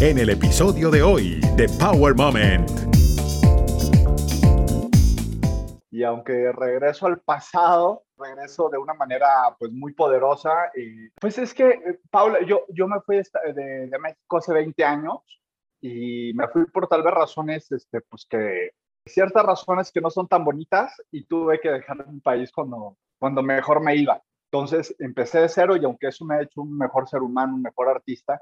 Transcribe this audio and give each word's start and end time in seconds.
en 0.00 0.16
el 0.16 0.30
episodio 0.30 0.90
de 0.90 1.02
hoy 1.02 1.40
de 1.56 1.68
Power 1.78 2.14
Moment. 2.14 2.70
Y 5.90 6.02
aunque 6.04 6.52
regreso 6.52 7.06
al 7.06 7.20
pasado, 7.20 8.04
regreso 8.16 8.70
de 8.70 8.78
una 8.78 8.94
manera 8.94 9.28
pues 9.58 9.70
muy 9.70 9.92
poderosa. 9.92 10.70
Y 10.74 11.10
pues 11.20 11.36
es 11.36 11.52
que, 11.52 11.68
eh, 11.68 12.00
Paula, 12.10 12.38
yo, 12.46 12.64
yo 12.70 12.88
me 12.88 12.98
fui 13.02 13.16
de, 13.16 13.62
de 13.88 13.98
México 13.98 14.38
hace 14.38 14.54
20 14.54 14.82
años 14.82 15.18
y 15.82 16.32
me 16.32 16.48
fui 16.48 16.64
por 16.64 16.88
tal 16.88 17.02
vez 17.02 17.12
razones, 17.12 17.70
este, 17.70 18.00
pues 18.00 18.24
que 18.24 18.70
ciertas 19.04 19.44
razones 19.44 19.92
que 19.92 20.00
no 20.00 20.08
son 20.08 20.26
tan 20.26 20.44
bonitas 20.46 20.94
y 21.10 21.26
tuve 21.26 21.60
que 21.60 21.70
dejar 21.70 22.08
mi 22.08 22.20
país 22.20 22.50
cuando, 22.52 22.96
cuando 23.18 23.42
mejor 23.42 23.82
me 23.82 23.96
iba. 23.96 24.22
Entonces 24.50 24.96
empecé 24.98 25.40
de 25.40 25.48
cero 25.50 25.76
y 25.76 25.84
aunque 25.84 26.08
eso 26.08 26.24
me 26.24 26.36
ha 26.36 26.42
hecho 26.42 26.62
un 26.62 26.78
mejor 26.78 27.06
ser 27.06 27.20
humano, 27.20 27.54
un 27.54 27.62
mejor 27.62 27.90
artista, 27.90 28.40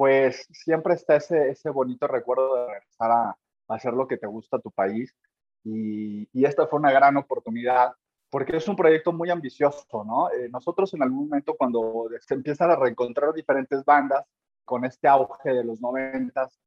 pues 0.00 0.46
siempre 0.50 0.94
está 0.94 1.16
ese, 1.16 1.50
ese 1.50 1.68
bonito 1.68 2.06
recuerdo 2.06 2.54
de 2.54 2.72
regresar 2.72 3.10
a, 3.10 3.36
hacer 3.68 3.92
lo 3.92 4.08
que 4.08 4.16
te 4.16 4.26
gusta 4.26 4.56
a 4.56 4.60
tu 4.60 4.70
país. 4.70 5.14
Y, 5.62 6.26
esta 6.42 6.66
fue 6.66 6.78
una 6.78 6.90
gran 6.90 7.18
oportunidad 7.18 7.92
porque 8.30 8.56
es 8.56 8.66
un 8.66 8.76
proyecto 8.76 9.12
muy 9.12 9.28
ambicioso, 9.28 10.02
¿no? 10.06 10.30
Eh, 10.30 10.48
nosotros 10.48 10.94
en 10.94 11.02
algún 11.02 11.28
momento 11.28 11.54
cuando 11.54 12.08
se 12.18 12.32
empiezan 12.32 12.70
a 12.70 12.76
reencontrar 12.76 13.34
diferentes 13.34 13.84
bandas 13.84 14.24
con 14.64 14.86
este 14.86 15.06
auge 15.06 15.52
de 15.52 15.64
los 15.64 15.82
noventas, 15.82 16.58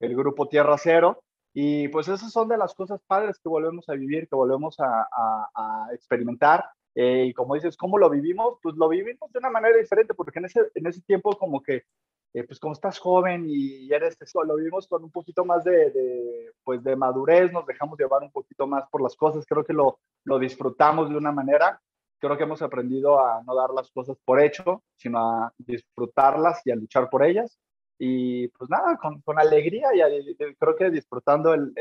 el 0.00 0.16
grupo 0.16 0.48
Tierra 0.48 0.76
Cero, 0.76 1.22
y 1.54 1.86
pues 1.90 2.08
esas 2.08 2.32
son 2.32 2.48
de 2.48 2.58
las 2.58 2.74
cosas 2.74 3.00
padres 3.06 3.38
que 3.38 3.48
volvemos 3.48 3.88
a 3.88 3.94
vivir, 3.94 4.26
que 4.28 4.34
volvemos 4.34 4.80
a, 4.80 5.06
a, 5.54 5.90
experimentar. 5.92 6.64
Eh, 6.96 7.26
y 7.28 7.34
como 7.34 7.54
dices, 7.54 7.76
¿cómo 7.76 7.98
lo 7.98 8.10
vivimos? 8.10 8.58
Pues 8.60 8.74
lo 8.74 8.88
vivimos 8.88 9.30
de 9.30 9.38
una 9.38 9.50
manera 9.50 9.76
diferente, 9.76 10.12
porque 10.12 10.40
en 10.40 10.46
ese, 10.46 10.60
en 10.74 10.88
ese 10.88 11.02
tiempo 11.02 11.38
como 11.38 11.62
que, 11.62 11.84
eh, 12.32 12.44
pues 12.44 12.58
como 12.60 12.72
estás 12.72 12.98
joven 12.98 13.46
y 13.48 13.92
eres 13.92 14.16
eso, 14.20 14.44
lo 14.44 14.56
vivimos 14.56 14.86
con 14.86 15.02
un 15.02 15.10
poquito 15.10 15.44
más 15.44 15.64
de, 15.64 15.90
de, 15.90 16.52
pues 16.62 16.82
de 16.84 16.94
madurez, 16.96 17.52
nos 17.52 17.66
dejamos 17.66 17.98
llevar 17.98 18.22
un 18.22 18.30
poquito 18.30 18.66
más 18.66 18.84
por 18.90 19.02
las 19.02 19.16
cosas, 19.16 19.44
creo 19.46 19.64
que 19.64 19.72
lo, 19.72 19.98
lo 20.24 20.38
disfrutamos 20.38 21.10
de 21.10 21.16
una 21.16 21.32
manera, 21.32 21.80
creo 22.20 22.36
que 22.36 22.44
hemos 22.44 22.62
aprendido 22.62 23.18
a 23.24 23.42
no 23.44 23.54
dar 23.54 23.70
las 23.70 23.90
cosas 23.90 24.16
por 24.24 24.40
hecho, 24.40 24.82
sino 24.96 25.18
a 25.18 25.52
disfrutarlas 25.58 26.60
y 26.64 26.70
a 26.70 26.76
luchar 26.76 27.10
por 27.10 27.24
ellas 27.24 27.58
y 28.00 28.48
pues 28.48 28.70
nada, 28.70 28.96
con, 28.96 29.20
con 29.20 29.38
alegría 29.38 29.88
y, 29.94 30.34
creo 30.54 30.74
que 30.74 30.90
disfrutando 30.90 31.52
el, 31.52 31.72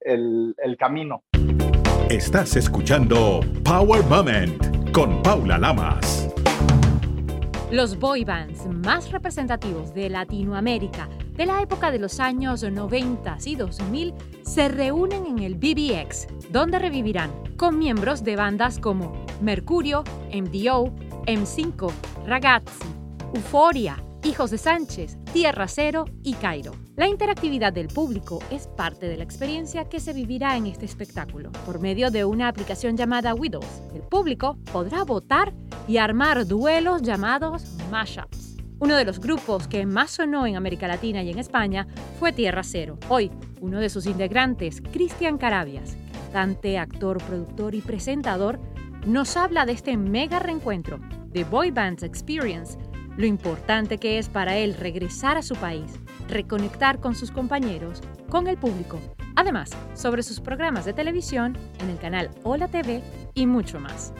el, 0.00 0.54
el, 0.56 0.76
camino. 0.76 1.24
Estás 2.08 2.54
escuchando 2.54 3.40
Power 3.64 4.04
Moment 4.04 4.92
con 4.92 5.20
Paula 5.22 5.58
Lamas. 5.58 6.32
Los 7.74 7.98
boy 7.98 8.22
bands 8.22 8.66
más 8.66 9.10
representativos 9.10 9.92
de 9.94 10.08
Latinoamérica 10.08 11.08
de 11.32 11.44
la 11.44 11.60
época 11.60 11.90
de 11.90 11.98
los 11.98 12.20
años 12.20 12.62
90 12.62 13.38
y 13.44 13.56
2000 13.56 14.14
se 14.42 14.68
reúnen 14.68 15.26
en 15.26 15.40
el 15.40 15.56
BBX, 15.56 16.28
donde 16.52 16.78
revivirán 16.78 17.32
con 17.56 17.76
miembros 17.76 18.22
de 18.22 18.36
bandas 18.36 18.78
como 18.78 19.26
Mercurio, 19.40 20.04
MDO, 20.32 20.94
M5, 21.26 21.90
Ragazzi, 22.24 22.84
Euforia, 23.34 24.00
Hijos 24.22 24.52
de 24.52 24.58
Sánchez, 24.58 25.18
Tierra 25.32 25.66
Cero 25.66 26.04
y 26.22 26.34
Cairo. 26.34 26.76
La 26.94 27.08
interactividad 27.08 27.72
del 27.72 27.88
público 27.88 28.38
es 28.52 28.68
parte 28.68 29.08
de 29.08 29.16
la 29.16 29.24
experiencia 29.24 29.88
que 29.88 29.98
se 29.98 30.12
vivirá 30.12 30.56
en 30.56 30.66
este 30.66 30.84
espectáculo. 30.84 31.50
Por 31.66 31.80
medio 31.80 32.12
de 32.12 32.24
una 32.24 32.46
aplicación 32.46 32.96
llamada 32.96 33.34
Widows, 33.34 33.82
el 33.92 34.02
público 34.02 34.56
podrá 34.72 35.02
votar 35.02 35.52
y 35.86 35.98
armar 35.98 36.46
duelos 36.46 37.02
llamados 37.02 37.64
mashups. 37.90 38.56
Uno 38.78 38.96
de 38.96 39.04
los 39.04 39.20
grupos 39.20 39.68
que 39.68 39.86
más 39.86 40.10
sonó 40.10 40.46
en 40.46 40.56
América 40.56 40.88
Latina 40.88 41.22
y 41.22 41.30
en 41.30 41.38
España 41.38 41.86
fue 42.18 42.32
Tierra 42.32 42.62
Cero. 42.64 42.98
Hoy, 43.08 43.30
uno 43.60 43.80
de 43.80 43.88
sus 43.88 44.06
integrantes, 44.06 44.82
Cristian 44.92 45.38
Carabias, 45.38 45.96
cantante, 46.32 46.78
actor, 46.78 47.18
productor 47.22 47.74
y 47.74 47.80
presentador, 47.80 48.60
nos 49.06 49.36
habla 49.36 49.66
de 49.66 49.72
este 49.72 49.96
mega 49.96 50.38
reencuentro 50.38 50.98
de 51.28 51.44
Boy 51.44 51.70
Bands 51.70 52.02
Experience 52.02 52.78
lo 53.16 53.26
importante 53.26 53.98
que 53.98 54.18
es 54.18 54.28
para 54.28 54.56
él 54.56 54.74
regresar 54.74 55.36
a 55.36 55.42
su 55.42 55.54
país, 55.54 56.00
reconectar 56.28 57.00
con 57.00 57.14
sus 57.14 57.30
compañeros, 57.30 58.02
con 58.28 58.48
el 58.48 58.56
público, 58.56 58.98
además 59.36 59.70
sobre 59.94 60.22
sus 60.22 60.40
programas 60.40 60.84
de 60.84 60.92
televisión 60.92 61.56
en 61.80 61.90
el 61.90 61.98
canal 61.98 62.30
Hola 62.42 62.68
TV 62.68 63.02
y 63.34 63.46
mucho 63.46 63.78
más. 63.78 64.12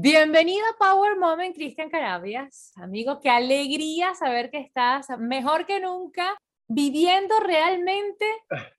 Bienvenido 0.00 0.64
a 0.64 0.78
Power 0.78 1.18
Moment, 1.18 1.56
Cristian 1.56 1.90
Carabias. 1.90 2.70
Amigo, 2.76 3.18
qué 3.18 3.30
alegría 3.30 4.14
saber 4.14 4.48
que 4.48 4.60
estás 4.60 5.08
mejor 5.18 5.66
que 5.66 5.80
nunca 5.80 6.38
viviendo 6.68 7.34
realmente 7.40 8.24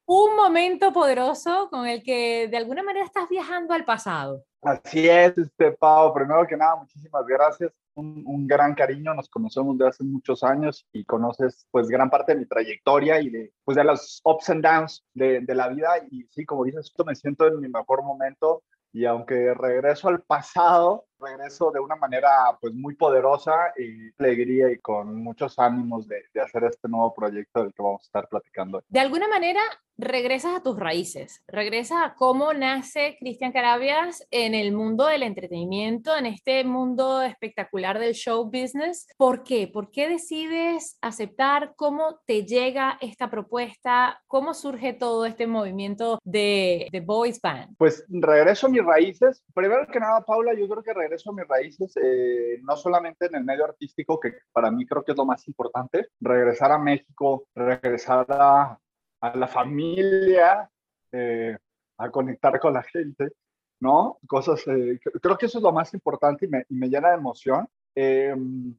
un 0.05 0.37
momento 0.37 0.93
poderoso 0.93 1.67
con 1.69 1.85
el 1.87 2.03
que 2.03 2.47
de 2.47 2.55
alguna 2.55 2.83
manera 2.83 3.05
estás 3.05 3.27
viajando 3.27 3.73
al 3.73 3.83
pasado. 3.83 4.45
Así 4.61 5.09
es, 5.09 5.37
este, 5.37 5.73
Pau. 5.73 6.13
Primero 6.13 6.47
que 6.47 6.55
nada, 6.55 6.77
muchísimas 6.77 7.25
gracias. 7.25 7.73
Un, 7.95 8.47
gran 8.47 8.73
cariño, 8.73 9.13
nos 9.13 9.27
conocemos 9.27 9.77
de 9.77 9.89
hace 9.89 10.05
muchos 10.05 10.41
años 10.41 10.87
y 10.93 11.03
conoces 11.03 11.67
pues 11.69 11.89
gran 11.89 12.09
parte 12.09 12.33
de 12.33 12.39
mi 12.39 12.45
trayectoria 12.45 13.19
y 13.19 13.29
de, 13.29 13.51
pues, 13.65 13.75
de 13.75 13.83
los 13.83 14.21
ups 14.23 14.51
and 14.51 14.63
downs 14.63 15.03
de, 15.13 15.41
de 15.41 15.53
la 15.53 15.67
vida. 15.67 15.89
Y 16.09 16.23
sí, 16.31 16.45
como 16.45 16.63
dices, 16.63 16.93
me 17.05 17.13
siento 17.13 17.45
en 17.45 17.59
mi 17.59 17.67
mejor 17.67 18.03
momento 18.03 18.63
y 18.91 19.05
aunque 19.05 19.53
regreso 19.53 20.07
al 20.07 20.21
pasado, 20.23 21.05
regreso 21.19 21.71
de 21.71 21.79
una 21.79 21.95
manera 21.95 22.29
pues 22.59 22.73
muy 22.73 22.95
poderosa 22.95 23.73
y 23.77 24.11
alegría 24.17 24.71
y 24.71 24.79
con 24.79 25.23
muchos 25.23 25.57
ánimos 25.59 26.07
de, 26.07 26.23
de, 26.33 26.41
hacer 26.41 26.63
este 26.63 26.87
nuevo 26.87 27.13
proyecto 27.13 27.63
del 27.63 27.73
que 27.73 27.81
vamos 27.81 28.01
a 28.01 28.05
estar 28.05 28.27
platicando. 28.27 28.83
De 28.87 28.99
alguna 28.99 29.27
manera 29.27 29.61
regresas 29.99 30.55
a 30.55 30.63
tus 30.63 30.79
raíces, 30.79 31.43
regresas 31.47 31.99
a 32.01 32.15
cómo 32.15 32.53
nace 32.53 33.17
Cristian 33.19 33.51
Carabias 33.51 34.25
en 34.31 34.55
el 34.55 34.71
mundo 34.71 35.05
del 35.05 35.23
entretenimiento, 35.23 36.15
en 36.15 36.25
este 36.25 36.63
mundo 36.63 37.21
espectacular 37.21 37.99
del 37.99 38.13
show 38.13 38.45
business. 38.45 39.07
¿Por 39.17 39.43
qué? 39.43 39.67
¿Por 39.67 39.91
qué 39.91 40.07
decides 40.07 40.97
aceptar? 41.01 41.73
¿Cómo 41.75 42.21
te 42.25 42.45
llega 42.45 42.97
esta 43.01 43.29
propuesta? 43.29 44.21
¿Cómo 44.27 44.53
surge 44.53 44.93
todo 44.93 45.25
este 45.25 45.47
movimiento 45.47 46.19
de, 46.23 46.87
de 46.91 47.01
Boys 47.01 47.41
Band? 47.41 47.75
Pues 47.77 48.05
regreso 48.07 48.67
a 48.67 48.69
mis 48.69 48.83
raíces. 48.83 49.43
Primero 49.53 49.85
que 49.91 49.99
nada, 49.99 50.23
Paula, 50.23 50.53
yo 50.53 50.67
creo 50.69 50.81
que 50.83 50.93
regreso 50.93 51.31
a 51.31 51.33
mis 51.33 51.47
raíces, 51.47 51.93
eh, 52.01 52.59
no 52.63 52.77
solamente 52.77 53.25
en 53.25 53.35
el 53.35 53.43
medio 53.43 53.65
artístico, 53.65 54.17
que 54.17 54.33
para 54.53 54.71
mí 54.71 54.85
creo 54.85 55.03
que 55.03 55.11
es 55.11 55.17
lo 55.17 55.25
más 55.25 55.45
importante, 55.47 56.07
regresar 56.21 56.71
a 56.71 56.79
México, 56.79 57.47
regresar 57.53 58.25
a, 58.29 58.79
a 59.21 59.35
la 59.35 59.47
familia, 59.47 60.69
eh, 61.11 61.57
a 61.97 62.09
conectar 62.09 62.59
con 62.59 62.73
la 62.73 62.83
gente, 62.83 63.31
¿no? 63.79 64.19
Cosas, 64.27 64.65
eh, 64.67 64.99
creo 65.21 65.37
que 65.37 65.47
eso 65.47 65.57
es 65.59 65.63
lo 65.63 65.71
más 65.71 65.93
importante 65.93 66.45
y 66.45 66.49
me, 66.49 66.65
y 66.69 66.75
me 66.75 66.89
llena 66.89 67.09
de 67.09 67.15
emoción. 67.17 67.67
Em, 67.95 68.75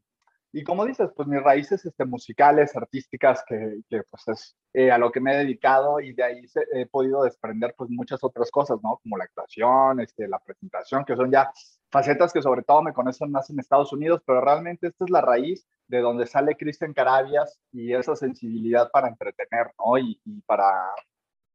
y 0.52 0.64
como 0.64 0.84
dices, 0.84 1.10
pues 1.14 1.28
mis 1.28 1.42
raíces 1.42 1.84
este, 1.84 2.04
musicales, 2.04 2.74
artísticas, 2.74 3.44
que, 3.46 3.80
que 3.88 4.02
pues 4.10 4.28
es 4.28 4.56
eh, 4.72 4.90
a 4.90 4.98
lo 4.98 5.12
que 5.12 5.20
me 5.20 5.34
he 5.34 5.38
dedicado 5.38 6.00
y 6.00 6.12
de 6.12 6.24
ahí 6.24 6.44
he 6.72 6.86
podido 6.86 7.22
desprender 7.22 7.74
pues 7.76 7.90
muchas 7.90 8.22
otras 8.24 8.50
cosas, 8.50 8.78
¿no? 8.82 8.98
Como 9.02 9.16
la 9.16 9.24
actuación, 9.24 10.00
este, 10.00 10.26
la 10.26 10.40
presentación, 10.40 11.04
que 11.04 11.14
son 11.16 11.30
ya 11.30 11.52
facetas 11.90 12.32
que 12.32 12.42
sobre 12.42 12.62
todo 12.62 12.82
me 12.82 12.92
conocen 12.92 13.30
más 13.30 13.50
en 13.50 13.58
Estados 13.58 13.92
Unidos, 13.92 14.22
pero 14.24 14.40
realmente 14.40 14.86
esta 14.86 15.04
es 15.04 15.10
la 15.10 15.20
raíz 15.20 15.66
de 15.88 16.00
donde 16.00 16.26
sale 16.26 16.56
Cristian 16.56 16.92
Carabias 16.92 17.60
y 17.72 17.92
esa 17.92 18.14
sensibilidad 18.14 18.90
para 18.90 19.08
entretener, 19.08 19.72
¿no? 19.78 19.98
Y, 19.98 20.20
y 20.24 20.40
para, 20.42 20.90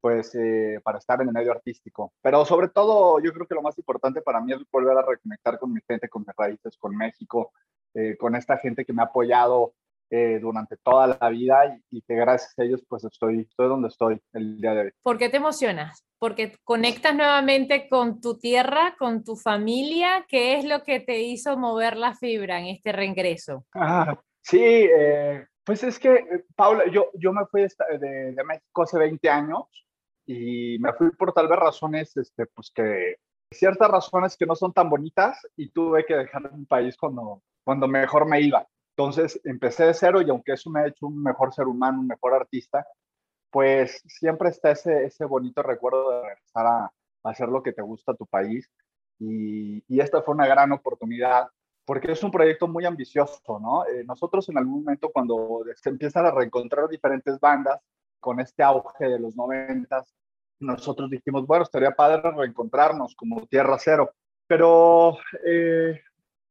pues, 0.02 0.36
eh, 0.36 0.80
para 0.84 0.98
estar 0.98 1.22
en 1.22 1.30
el 1.30 1.34
medio 1.34 1.52
artístico. 1.52 2.14
Pero 2.22 2.44
sobre 2.46 2.68
todo, 2.68 3.20
yo 3.22 3.32
creo 3.34 3.48
que 3.48 3.56
lo 3.56 3.62
más 3.62 3.78
importante 3.78 4.22
para 4.22 4.42
mí 4.42 4.54
es 4.54 4.60
volver 4.72 4.98
a 4.98 5.06
reconectar 5.06 5.58
con 5.58 5.74
mi 5.74 5.80
gente, 5.88 6.10
con 6.10 6.24
mis 6.24 6.36
raíces, 6.36 6.78
con 6.78 6.96
México, 6.96 7.54
eh, 7.94 8.18
con 8.18 8.36
esta 8.36 8.58
gente 8.58 8.84
que 8.84 8.92
me 8.92 9.02
ha 9.02 9.06
apoyado 9.06 9.74
eh, 10.10 10.40
durante 10.40 10.78
toda 10.78 11.18
la 11.20 11.30
vida 11.30 11.80
y, 11.90 12.02
que 12.04 12.16
gracias 12.16 12.54
a 12.60 12.64
ellos 12.64 12.84
pues 12.88 13.04
estoy, 13.04 13.42
estoy 13.42 13.68
donde 13.68 13.88
estoy 13.88 14.22
el 14.34 14.62
día 14.62 14.74
de 14.74 14.82
hoy. 14.82 14.92
¿Por 15.02 15.18
qué 15.18 15.30
te 15.30 15.38
emocionas? 15.38 16.06
Porque 16.20 16.56
conectas 16.64 17.16
nuevamente 17.16 17.90
con 17.90 18.22
tu 18.22 18.38
tierra, 18.38 18.96
con 19.00 19.24
tu 19.24 19.36
familia. 19.36 20.26
¿Qué 20.28 20.58
es 20.58 20.66
lo 20.66 20.84
que 20.84 21.00
te 21.00 21.20
hizo 21.22 21.58
mover 21.58 21.98
la 21.98 22.14
fibra 22.14 22.60
en 22.60 22.68
este 22.68 22.92
reingreso? 22.92 23.66
Ah, 23.74 24.20
sí, 24.42 24.62
eh, 24.62 25.46
pues 25.64 25.84
es 25.84 25.98
que, 25.98 26.46
Paula, 26.56 26.86
yo, 26.92 27.10
yo 27.16 27.34
me 27.34 27.46
fui 27.48 27.62
de, 27.62 28.34
de, 28.34 28.44
México 28.44 28.84
hace 28.84 29.00
20 29.00 29.28
años 29.30 29.64
y 30.28 30.78
me 30.80 30.94
fui 30.94 31.10
por 31.12 31.34
tal 31.34 31.48
vez 31.48 31.58
razones, 31.58 32.16
este, 32.16 32.46
pues 32.46 32.72
que 32.74 33.16
ciertas 33.52 33.90
razones 33.90 34.38
que 34.38 34.46
no 34.46 34.56
son 34.56 34.74
tan 34.74 34.90
bonitas 34.90 35.40
y 35.56 35.70
tuve 35.70 36.06
que 36.06 36.16
dejar 36.16 36.54
mi 36.54 36.66
país 36.66 36.96
cuando, 36.98 37.42
cuando 37.64 37.88
mejor 37.88 38.28
me 38.28 38.42
iba. 38.42 38.68
Entonces 38.98 39.40
empecé 39.44 39.86
de 39.86 39.94
cero 39.94 40.22
y 40.22 40.30
aunque 40.30 40.54
eso 40.54 40.70
me 40.70 40.82
ha 40.82 40.88
hecho 40.88 41.08
un 41.08 41.22
mejor 41.22 41.54
ser 41.54 41.68
humano, 41.68 42.00
un 42.00 42.08
mejor 42.08 42.34
artista, 42.34 42.88
pues 43.52 44.02
siempre 44.08 44.50
está 44.50 44.72
ese, 44.72 45.06
ese 45.06 45.26
bonito 45.26 45.62
recuerdo 45.64 46.12
de 46.12 46.22
regresar 46.22 46.66
a, 46.66 46.92
hacer 47.24 47.50
lo 47.50 47.64
que 47.64 47.74
te 47.74 47.82
gusta 47.82 48.12
a 48.12 48.16
tu 48.16 48.26
país. 48.28 48.70
Y, 49.20 49.84
y, 49.88 50.00
esta 50.00 50.22
fue 50.22 50.36
una 50.36 50.46
gran 50.46 50.72
oportunidad 50.72 51.48
porque 51.86 52.12
es 52.12 52.24
un 52.24 52.32
proyecto 52.32 52.68
muy 52.68 52.86
ambicioso, 52.86 53.60
¿no? 53.60 53.86
Eh, 53.86 54.04
nosotros 54.06 54.50
en 54.50 54.58
algún 54.58 54.84
momento 54.84 55.12
cuando 55.12 55.64
se 55.76 55.90
empiezan 55.90 56.26
a 56.26 56.32
reencontrar 56.32 56.90
diferentes 56.90 57.40
bandas 57.40 57.80
con 58.20 58.40
este 58.40 58.64
auge 58.64 59.08
de 59.08 59.20
los 59.20 59.36
noventas, 59.36 60.14
nosotros 60.60 61.10
dijimos, 61.10 61.46
bueno, 61.46 61.64
estaría 61.64 61.92
padre 61.92 62.32
reencontrarnos 62.32 63.16
como 63.16 63.46
Tierra 63.48 63.78
Cero, 63.80 64.12
pero 64.48 65.18
eh, 65.46 66.02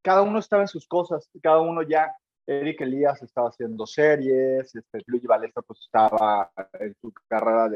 cada 0.02 0.22
uno 0.22 0.38
estaba 0.38 0.62
en 0.62 0.68
sus 0.68 0.86
cosas, 0.86 1.28
cada 1.42 1.60
uno 1.60 1.82
ya, 1.82 2.14
Eric 2.46 2.80
Elías 2.82 3.22
estaba 3.22 3.48
haciendo 3.48 3.86
series, 3.86 4.74
este, 4.74 5.02
Luigi 5.06 5.26
Valesta 5.26 5.62
pues 5.62 5.80
estaba 5.80 6.50
en 6.78 6.94
su 7.00 7.12
carrera 7.28 7.68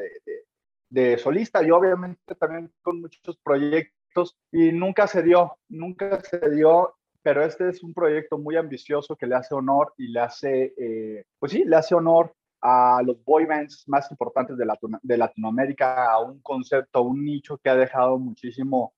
de, 0.91 1.19
solista 1.19 1.62
y 1.62 1.70
obviamente 1.70 2.35
también 2.35 2.73
con 2.82 3.00
muchos 3.00 3.37
proyectos 3.43 4.37
y 4.50 4.73
nunca 4.73 5.06
se 5.06 5.23
dio, 5.23 5.56
nunca 5.69 6.20
se 6.20 6.50
dio 6.50 6.94
pero 7.23 7.44
este 7.44 7.69
es 7.69 7.82
un 7.82 7.93
proyecto 7.93 8.38
muy 8.38 8.56
ambicioso 8.56 9.17
que 9.17 9.26
le 9.26 9.35
hace 9.35 9.55
honor 9.55 9.93
y 9.99 10.09
le 10.09 10.20
hace, 10.20 10.73
eh, 10.79 11.25
pues 11.38 11.53
sí, 11.53 11.65
le 11.65 11.76
hace 11.76 11.94
honor 11.94 12.32
a 12.61 13.03
los 13.05 13.23
boy 13.23 13.44
bands 13.44 13.85
más 13.87 14.11
importantes 14.11 14.56
de, 14.56 14.67
de 15.03 15.17
Latinoamérica, 15.17 16.11
a 16.11 16.20
un 16.20 16.41
concepto, 16.41 17.00
a 17.00 17.03
un 17.03 17.25
nicho 17.25 17.59
que 17.59 17.70
ha 17.70 17.76
dejado 17.76 18.19
muchísimo 18.19 18.94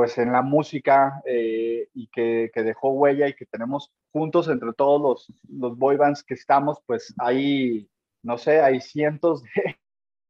pues 0.00 0.16
en 0.16 0.32
la 0.32 0.40
música 0.40 1.20
eh, 1.26 1.90
y 1.92 2.06
que, 2.06 2.50
dejó 2.54 2.88
huella 2.92 3.28
y 3.28 3.34
que 3.34 3.44
tenemos 3.44 3.92
juntos 4.10 4.48
entre 4.48 4.72
todos 4.72 4.98
los, 4.98 5.42
los 5.46 5.76
boy 5.76 5.98
bands 5.98 6.24
que 6.24 6.32
estamos, 6.32 6.78
pues 6.86 7.12
hay, 7.18 7.86
no 8.22 8.38
sé, 8.38 8.62
hay 8.62 8.80
cientos 8.80 9.42
de, 9.42 9.76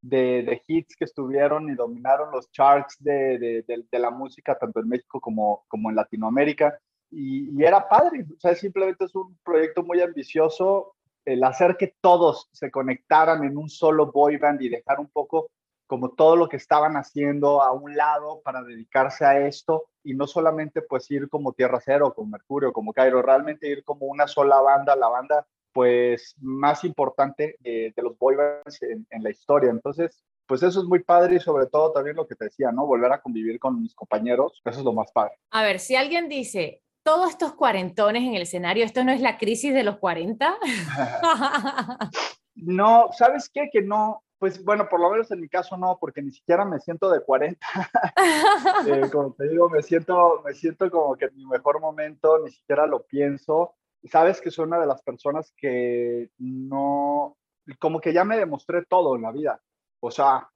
de, 0.02 0.42
de 0.42 0.62
hits 0.66 0.96
que 0.96 1.04
estuvieron 1.04 1.70
y 1.70 1.76
dominaron 1.76 2.32
los 2.32 2.50
charts 2.50 2.96
de, 2.98 3.38
de, 3.38 3.62
de, 3.64 3.98
la 4.00 4.10
música 4.10 4.58
tanto 4.58 4.80
en 4.80 4.88
México 4.88 5.20
como, 5.20 5.62
como 5.68 5.88
en 5.88 5.94
Latinoamérica. 5.94 6.76
Y, 7.08 7.56
y, 7.56 7.62
era 7.62 7.88
padre, 7.88 8.26
o 8.28 8.40
sea, 8.40 8.56
simplemente 8.56 9.04
es 9.04 9.14
un 9.14 9.38
proyecto 9.44 9.84
muy 9.84 10.00
ambicioso, 10.00 10.96
el 11.24 11.44
hacer 11.44 11.76
que 11.76 11.94
todos 12.00 12.48
se 12.50 12.72
conectaran 12.72 13.44
en 13.44 13.56
un 13.56 13.68
solo 13.68 14.10
boy 14.10 14.36
band 14.36 14.62
y 14.62 14.68
dejar 14.68 14.98
un 14.98 15.10
poco 15.10 15.48
como 15.90 16.10
todo 16.10 16.36
lo 16.36 16.48
que 16.48 16.56
estaban 16.56 16.94
haciendo 16.94 17.62
a 17.62 17.72
un 17.72 17.96
lado 17.96 18.42
para 18.44 18.62
dedicarse 18.62 19.24
a 19.24 19.44
esto 19.44 19.88
y 20.04 20.14
no 20.14 20.28
solamente 20.28 20.82
pues 20.82 21.10
ir 21.10 21.28
como 21.28 21.52
Tierra 21.52 21.80
Cero, 21.84 22.12
como 22.14 22.30
Mercurio, 22.30 22.72
como 22.72 22.92
Cairo, 22.92 23.20
realmente 23.22 23.66
ir 23.68 23.82
como 23.82 24.06
una 24.06 24.28
sola 24.28 24.60
banda, 24.60 24.94
la 24.94 25.08
banda 25.08 25.48
pues 25.72 26.36
más 26.38 26.84
importante 26.84 27.56
de 27.58 27.92
los 27.96 28.16
boy 28.18 28.36
bands 28.36 28.80
en, 28.82 29.04
en, 29.10 29.24
la 29.24 29.30
historia. 29.30 29.70
Entonces, 29.70 30.22
pues 30.46 30.62
eso 30.62 30.78
es 30.78 30.86
muy 30.86 31.02
padre 31.02 31.34
y 31.34 31.40
sobre 31.40 31.66
todo 31.66 31.90
también 31.90 32.14
lo 32.14 32.28
que 32.28 32.36
te 32.36 32.44
decía, 32.44 32.70
¿no? 32.70 32.86
Volver 32.86 33.12
a 33.12 33.20
convivir 33.20 33.58
con 33.58 33.82
mis 33.82 33.92
compañeros, 33.96 34.62
eso 34.64 34.78
es 34.78 34.84
lo 34.84 34.92
más 34.92 35.10
padre. 35.10 35.32
A 35.50 35.64
ver, 35.64 35.80
si 35.80 35.96
alguien 35.96 36.28
dice, 36.28 36.84
todos 37.02 37.30
estos 37.30 37.54
cuarentones 37.54 38.22
en 38.22 38.36
el 38.36 38.42
escenario, 38.42 38.84
¿esto 38.84 39.02
no 39.02 39.10
es 39.10 39.20
la 39.20 39.38
crisis 39.38 39.74
de 39.74 39.82
los 39.82 39.98
40? 39.98 40.56
no, 42.54 43.08
¿sabes 43.10 43.50
qué? 43.52 43.68
Que 43.72 43.82
no, 43.82 44.22
pues 44.40 44.64
bueno, 44.64 44.88
por 44.88 45.00
lo 45.00 45.10
menos 45.10 45.30
en 45.30 45.40
mi 45.40 45.50
caso 45.50 45.76
no, 45.76 45.98
porque 46.00 46.22
ni 46.22 46.32
siquiera 46.32 46.64
me 46.64 46.80
siento 46.80 47.10
de 47.10 47.22
40. 47.22 47.60
eh, 48.88 49.10
como 49.12 49.34
te 49.34 49.46
digo, 49.50 49.68
me 49.68 49.82
siento, 49.82 50.42
me 50.42 50.54
siento 50.54 50.90
como 50.90 51.14
que 51.14 51.26
en 51.26 51.36
mi 51.36 51.44
mejor 51.44 51.78
momento, 51.78 52.38
ni 52.38 52.50
siquiera 52.50 52.86
lo 52.86 53.04
pienso. 53.04 53.74
Sabes 54.04 54.40
que 54.40 54.50
soy 54.50 54.64
una 54.64 54.80
de 54.80 54.86
las 54.86 55.02
personas 55.02 55.52
que 55.58 56.30
no, 56.38 57.36
como 57.78 58.00
que 58.00 58.14
ya 58.14 58.24
me 58.24 58.38
demostré 58.38 58.86
todo 58.86 59.14
en 59.14 59.22
la 59.22 59.30
vida. 59.30 59.60
O 60.00 60.10
sea, 60.10 60.48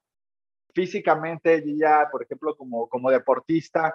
físicamente, 0.75 1.63
ya, 1.77 2.09
por 2.11 2.23
ejemplo, 2.23 2.57
como, 2.57 2.89
como 2.89 3.11
deportista, 3.11 3.95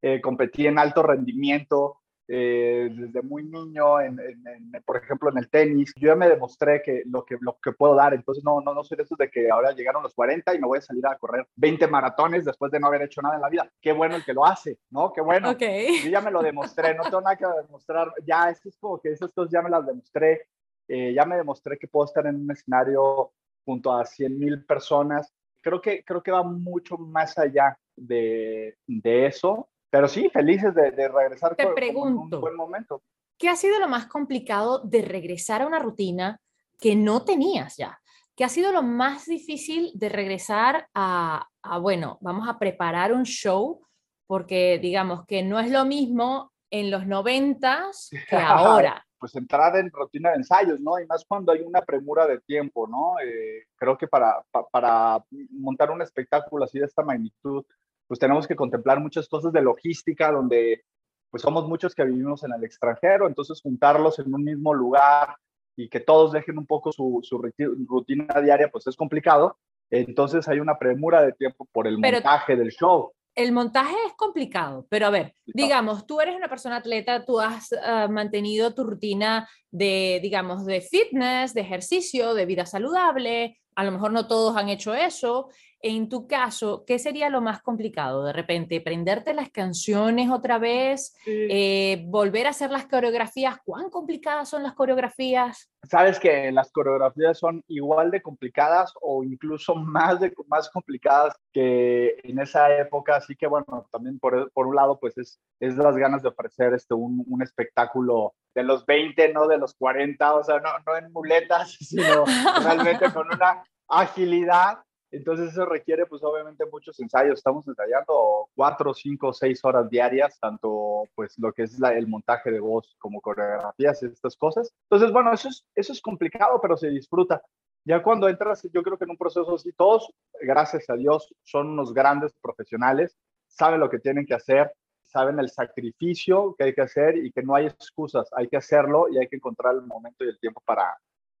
eh, 0.00 0.22
competí 0.22 0.66
en 0.66 0.78
alto 0.78 1.02
rendimiento 1.02 2.00
eh, 2.30 2.90
desde 2.92 3.22
muy 3.22 3.42
niño, 3.42 4.00
en, 4.02 4.20
en, 4.20 4.46
en, 4.46 4.82
por 4.84 4.98
ejemplo, 4.98 5.30
en 5.30 5.38
el 5.38 5.48
tenis. 5.48 5.92
Yo 5.96 6.08
ya 6.08 6.14
me 6.14 6.28
demostré 6.28 6.82
que 6.82 7.02
lo 7.06 7.24
que, 7.24 7.38
lo 7.40 7.58
que 7.62 7.72
puedo 7.72 7.94
dar, 7.94 8.12
entonces 8.12 8.44
no, 8.44 8.60
no, 8.60 8.74
no 8.74 8.84
soy 8.84 8.98
de 8.98 9.04
esos 9.04 9.16
de 9.16 9.30
que 9.30 9.50
ahora 9.50 9.72
llegaron 9.72 10.02
los 10.02 10.14
40 10.14 10.54
y 10.54 10.58
me 10.58 10.66
voy 10.66 10.78
a 10.78 10.82
salir 10.82 11.06
a 11.06 11.16
correr 11.16 11.46
20 11.56 11.86
maratones 11.86 12.44
después 12.44 12.70
de 12.70 12.80
no 12.80 12.88
haber 12.88 13.02
hecho 13.02 13.22
nada 13.22 13.36
en 13.36 13.40
la 13.40 13.48
vida. 13.48 13.72
Qué 13.80 13.92
bueno 13.92 14.14
el 14.16 14.24
que 14.24 14.34
lo 14.34 14.44
hace, 14.44 14.78
¿no? 14.90 15.10
Qué 15.10 15.22
bueno. 15.22 15.50
Okay. 15.52 16.02
Yo 16.04 16.10
ya 16.10 16.20
me 16.20 16.30
lo 16.30 16.42
demostré, 16.42 16.94
no 16.94 17.04
tengo 17.04 17.22
nada 17.22 17.36
que 17.36 17.46
demostrar. 17.62 18.12
Ya, 18.26 18.50
esto 18.50 18.68
es 18.68 18.76
como 18.76 19.00
que 19.00 19.12
esas 19.12 19.32
cosas 19.32 19.50
ya 19.50 19.62
me 19.62 19.70
las 19.70 19.86
demostré. 19.86 20.48
Eh, 20.86 21.14
ya 21.14 21.24
me 21.24 21.36
demostré 21.36 21.78
que 21.78 21.88
puedo 21.88 22.04
estar 22.04 22.26
en 22.26 22.36
un 22.36 22.50
escenario 22.50 23.32
junto 23.64 23.90
a 23.90 24.04
100 24.04 24.38
mil 24.38 24.64
personas. 24.66 25.32
Creo 25.62 25.80
que, 25.80 26.04
creo 26.04 26.22
que 26.22 26.30
va 26.30 26.42
mucho 26.42 26.98
más 26.98 27.38
allá 27.38 27.78
de, 27.96 28.76
de 28.86 29.26
eso 29.26 29.68
pero 29.90 30.08
sí, 30.08 30.28
felices 30.30 30.74
de, 30.74 30.90
de 30.90 31.08
regresar 31.08 31.56
Te 31.56 31.64
con, 31.64 31.74
pregunto, 31.74 32.20
con 32.22 32.34
un 32.34 32.40
buen 32.40 32.56
momento. 32.56 33.02
¿Qué 33.38 33.48
ha 33.48 33.56
sido 33.56 33.78
lo 33.78 33.88
más 33.88 34.06
complicado 34.06 34.80
de 34.84 35.02
regresar 35.02 35.62
a 35.62 35.66
una 35.66 35.78
rutina 35.78 36.40
que 36.78 36.96
no 36.96 37.24
tenías 37.24 37.76
ya? 37.76 37.98
¿Qué 38.36 38.44
ha 38.44 38.48
sido 38.48 38.70
lo 38.72 38.82
más 38.82 39.26
difícil 39.26 39.90
de 39.94 40.08
regresar 40.08 40.88
a, 40.94 41.48
a, 41.62 41.78
bueno, 41.78 42.18
vamos 42.20 42.48
a 42.48 42.58
preparar 42.58 43.12
un 43.12 43.24
show? 43.24 43.84
Porque 44.26 44.78
digamos 44.78 45.24
que 45.26 45.42
no 45.42 45.58
es 45.58 45.70
lo 45.70 45.84
mismo 45.84 46.52
en 46.70 46.90
los 46.90 47.06
noventas 47.06 48.10
que 48.28 48.36
ahora. 48.36 49.04
pues 49.18 49.34
entrar 49.34 49.76
en 49.76 49.90
rutina 49.90 50.30
de 50.30 50.36
ensayos, 50.36 50.80
¿no? 50.80 51.00
Y 51.00 51.06
más 51.06 51.24
cuando 51.26 51.50
hay 51.52 51.62
una 51.62 51.82
premura 51.82 52.26
de 52.26 52.40
tiempo, 52.40 52.86
¿no? 52.86 53.18
Eh, 53.24 53.64
creo 53.76 53.96
que 53.96 54.06
para, 54.06 54.42
pa, 54.50 54.68
para 54.68 55.24
montar 55.50 55.90
un 55.90 56.02
espectáculo 56.02 56.64
así 56.64 56.78
de 56.78 56.86
esta 56.86 57.02
magnitud, 57.02 57.64
pues 58.08 58.18
tenemos 58.18 58.48
que 58.48 58.56
contemplar 58.56 59.00
muchas 59.00 59.28
cosas 59.28 59.52
de 59.52 59.62
logística, 59.62 60.32
donde 60.32 60.82
pues 61.30 61.42
somos 61.42 61.68
muchos 61.68 61.94
que 61.94 62.04
vivimos 62.04 62.42
en 62.42 62.52
el 62.52 62.64
extranjero, 62.64 63.28
entonces 63.28 63.60
juntarlos 63.60 64.18
en 64.18 64.34
un 64.34 64.42
mismo 64.42 64.72
lugar 64.72 65.36
y 65.76 65.88
que 65.88 66.00
todos 66.00 66.32
dejen 66.32 66.58
un 66.58 66.66
poco 66.66 66.90
su, 66.90 67.20
su 67.22 67.40
rutina 67.86 68.40
diaria, 68.40 68.70
pues 68.70 68.86
es 68.86 68.96
complicado. 68.96 69.58
Entonces 69.90 70.48
hay 70.48 70.58
una 70.58 70.78
premura 70.78 71.22
de 71.22 71.32
tiempo 71.32 71.68
por 71.70 71.86
el 71.86 71.98
Pero 72.00 72.16
montaje 72.16 72.56
del 72.56 72.70
show. 72.70 73.12
El 73.34 73.52
montaje 73.52 73.94
es 74.06 74.14
complicado, 74.16 74.86
pero 74.90 75.06
a 75.06 75.10
ver, 75.10 75.34
digamos, 75.46 76.06
tú 76.08 76.20
eres 76.20 76.34
una 76.34 76.48
persona 76.48 76.76
atleta, 76.76 77.24
tú 77.24 77.38
has 77.38 77.70
uh, 77.70 78.10
mantenido 78.10 78.74
tu 78.74 78.82
rutina 78.82 79.48
de, 79.70 80.18
digamos, 80.20 80.66
de 80.66 80.80
fitness, 80.80 81.54
de 81.54 81.60
ejercicio, 81.60 82.34
de 82.34 82.46
vida 82.46 82.66
saludable, 82.66 83.56
a 83.76 83.84
lo 83.84 83.92
mejor 83.92 84.10
no 84.10 84.26
todos 84.26 84.56
han 84.56 84.70
hecho 84.70 84.92
eso, 84.92 85.50
en 85.80 86.08
tu 86.08 86.26
caso, 86.26 86.84
¿qué 86.86 86.98
sería 86.98 87.28
lo 87.30 87.40
más 87.40 87.62
complicado? 87.62 88.24
De 88.24 88.32
repente, 88.32 88.80
prenderte 88.80 89.32
las 89.32 89.50
canciones 89.50 90.30
otra 90.30 90.58
vez, 90.58 91.14
sí. 91.24 91.46
eh, 91.50 92.04
volver 92.06 92.46
a 92.46 92.50
hacer 92.50 92.70
las 92.70 92.86
coreografías. 92.86 93.58
¿Cuán 93.64 93.88
complicadas 93.88 94.48
son 94.48 94.62
las 94.64 94.74
coreografías? 94.74 95.70
Sabes 95.84 96.18
que 96.18 96.50
las 96.50 96.72
coreografías 96.72 97.38
son 97.38 97.62
igual 97.68 98.10
de 98.10 98.20
complicadas 98.20 98.92
o 99.00 99.22
incluso 99.22 99.76
más, 99.76 100.18
de, 100.18 100.34
más 100.48 100.68
complicadas 100.70 101.36
que 101.52 102.16
en 102.24 102.40
esa 102.40 102.76
época. 102.76 103.16
Así 103.16 103.36
que 103.36 103.46
bueno, 103.46 103.86
también 103.92 104.18
por, 104.18 104.50
por 104.50 104.66
un 104.66 104.74
lado, 104.74 104.98
pues 104.98 105.16
es, 105.16 105.38
es 105.60 105.76
las 105.76 105.96
ganas 105.96 106.22
de 106.22 106.28
ofrecer 106.28 106.74
este, 106.74 106.94
un, 106.94 107.24
un 107.28 107.42
espectáculo 107.42 108.34
de 108.54 108.64
los 108.64 108.84
20, 108.84 109.32
no 109.32 109.46
de 109.46 109.58
los 109.58 109.74
40, 109.74 110.34
o 110.34 110.42
sea, 110.42 110.58
no, 110.58 110.70
no 110.84 110.96
en 110.96 111.12
muletas, 111.12 111.70
sino 111.80 112.24
realmente 112.64 113.12
con 113.12 113.28
una 113.32 113.62
agilidad 113.88 114.78
entonces 115.10 115.52
eso 115.52 115.64
requiere 115.64 116.06
pues 116.06 116.22
obviamente 116.22 116.64
muchos 116.70 116.98
ensayos. 117.00 117.38
Estamos 117.38 117.66
ensayando 117.66 118.48
cuatro, 118.54 118.92
cinco, 118.92 119.32
seis 119.32 119.64
horas 119.64 119.88
diarias, 119.88 120.38
tanto 120.38 121.04
pues 121.14 121.38
lo 121.38 121.52
que 121.52 121.62
es 121.62 121.78
la, 121.78 121.94
el 121.94 122.06
montaje 122.06 122.50
de 122.50 122.60
voz 122.60 122.94
como 122.98 123.20
coreografías 123.20 124.02
y 124.02 124.06
estas 124.06 124.36
cosas. 124.36 124.72
Entonces 124.84 125.12
bueno, 125.12 125.32
eso 125.32 125.48
es, 125.48 125.64
eso 125.74 125.92
es 125.92 126.00
complicado, 126.00 126.60
pero 126.60 126.76
se 126.76 126.88
disfruta. 126.88 127.42
Ya 127.84 128.02
cuando 128.02 128.28
entras, 128.28 128.68
yo 128.72 128.82
creo 128.82 128.98
que 128.98 129.04
en 129.04 129.10
un 129.10 129.16
proceso 129.16 129.54
así, 129.54 129.72
todos, 129.72 130.12
gracias 130.42 130.90
a 130.90 130.94
Dios, 130.94 131.34
son 131.42 131.68
unos 131.68 131.94
grandes 131.94 132.34
profesionales, 132.42 133.16
saben 133.46 133.80
lo 133.80 133.88
que 133.88 133.98
tienen 133.98 134.26
que 134.26 134.34
hacer, 134.34 134.70
saben 135.04 135.38
el 135.38 135.48
sacrificio 135.48 136.54
que 136.58 136.64
hay 136.64 136.74
que 136.74 136.82
hacer 136.82 137.16
y 137.16 137.32
que 137.32 137.42
no 137.42 137.54
hay 137.54 137.66
excusas, 137.66 138.28
hay 138.32 138.46
que 138.48 138.58
hacerlo 138.58 139.08
y 139.08 139.18
hay 139.18 139.26
que 139.26 139.36
encontrar 139.36 139.74
el 139.74 139.82
momento 139.82 140.24
y 140.24 140.28
el 140.28 140.38
tiempo 140.38 140.62
para, 140.66 140.98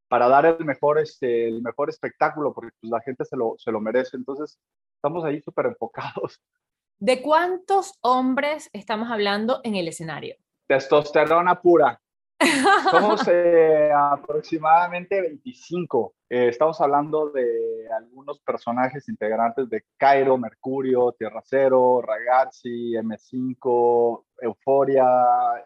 para 0.08 0.28
dar 0.28 0.46
el 0.46 0.64
mejor, 0.64 0.98
este, 0.98 1.48
el 1.48 1.62
mejor 1.62 1.90
espectáculo, 1.90 2.52
porque 2.52 2.70
pues, 2.80 2.90
la 2.90 3.00
gente 3.00 3.24
se 3.24 3.36
lo, 3.36 3.54
se 3.58 3.70
lo 3.70 3.80
merece. 3.80 4.16
Entonces, 4.16 4.58
estamos 4.96 5.24
ahí 5.24 5.40
súper 5.42 5.66
enfocados. 5.66 6.40
¿De 6.98 7.22
cuántos 7.22 7.94
hombres 8.00 8.70
estamos 8.72 9.10
hablando 9.10 9.60
en 9.62 9.76
el 9.76 9.86
escenario? 9.86 10.34
Testosterona 10.66 11.60
pura. 11.60 12.00
Somos 12.90 13.26
eh, 13.28 13.90
aproximadamente 13.92 15.20
25. 15.20 16.14
Eh, 16.30 16.48
estamos 16.48 16.80
hablando 16.80 17.30
de 17.30 17.88
algunos 17.96 18.40
personajes 18.40 19.08
integrantes 19.08 19.68
de 19.68 19.84
Cairo, 19.96 20.36
Mercurio, 20.38 21.12
Tierra 21.12 21.40
Cero, 21.44 22.00
Ragazzi, 22.00 22.92
M5, 22.92 24.24
Euforia, 24.42 25.06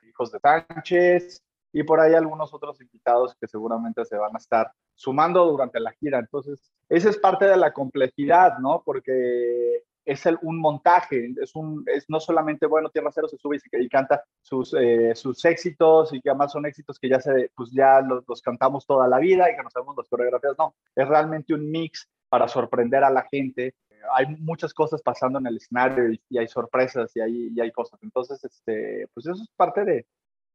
Hijos 0.08 0.32
de 0.32 0.38
Sánchez, 0.38 1.42
y 1.72 1.82
por 1.82 2.00
ahí 2.00 2.14
algunos 2.14 2.52
otros 2.52 2.80
invitados 2.80 3.34
que 3.40 3.46
seguramente 3.46 4.04
se 4.04 4.16
van 4.16 4.34
a 4.34 4.38
estar 4.38 4.72
sumando 4.94 5.46
durante 5.46 5.80
la 5.80 5.92
gira. 5.92 6.18
Entonces, 6.18 6.72
esa 6.88 7.08
es 7.08 7.18
parte 7.18 7.46
de 7.46 7.56
la 7.56 7.72
complejidad, 7.72 8.58
¿no? 8.58 8.82
Porque 8.84 9.82
es 10.04 10.26
el, 10.26 10.38
un 10.42 10.58
montaje, 10.58 11.32
es, 11.40 11.54
un, 11.54 11.84
es 11.86 12.04
no 12.08 12.20
solamente, 12.20 12.66
bueno, 12.66 12.90
Tierra 12.90 13.10
Cero 13.14 13.28
se 13.28 13.38
sube 13.38 13.56
y, 13.56 13.84
y 13.84 13.88
canta 13.88 14.22
sus, 14.40 14.74
eh, 14.74 15.14
sus 15.14 15.44
éxitos 15.44 16.12
y 16.12 16.20
que 16.20 16.30
además 16.30 16.52
son 16.52 16.66
éxitos 16.66 16.98
que 16.98 17.08
ya, 17.08 17.20
se, 17.20 17.50
pues 17.54 17.70
ya 17.72 18.00
los, 18.00 18.24
los, 18.28 18.42
cantamos 18.42 18.86
toda 18.86 19.06
la 19.08 19.18
vida 19.18 19.50
y 19.50 19.56
que 19.56 19.62
nos 19.62 19.72
sabemos 19.72 19.96
las 19.96 20.08
coreografías, 20.08 20.56
no, 20.58 20.74
es 20.94 21.08
realmente 21.08 21.54
un 21.54 21.70
mix 21.70 22.08
para 22.28 22.48
sorprender 22.48 23.04
a 23.04 23.10
la 23.10 23.22
gente. 23.30 23.74
Hay 24.14 24.26
muchas 24.38 24.74
cosas 24.74 25.00
pasando 25.02 25.38
en 25.38 25.46
el 25.46 25.58
escenario 25.58 26.10
y, 26.10 26.20
y 26.28 26.38
hay 26.38 26.48
sorpresas 26.48 27.14
y 27.14 27.20
hay, 27.20 27.52
y 27.54 27.60
hay 27.60 27.70
cosas. 27.70 28.02
Entonces, 28.02 28.42
este, 28.42 29.06
pues 29.14 29.26
eso 29.26 29.40
es 29.40 29.48
parte 29.56 29.84
de, 29.84 30.06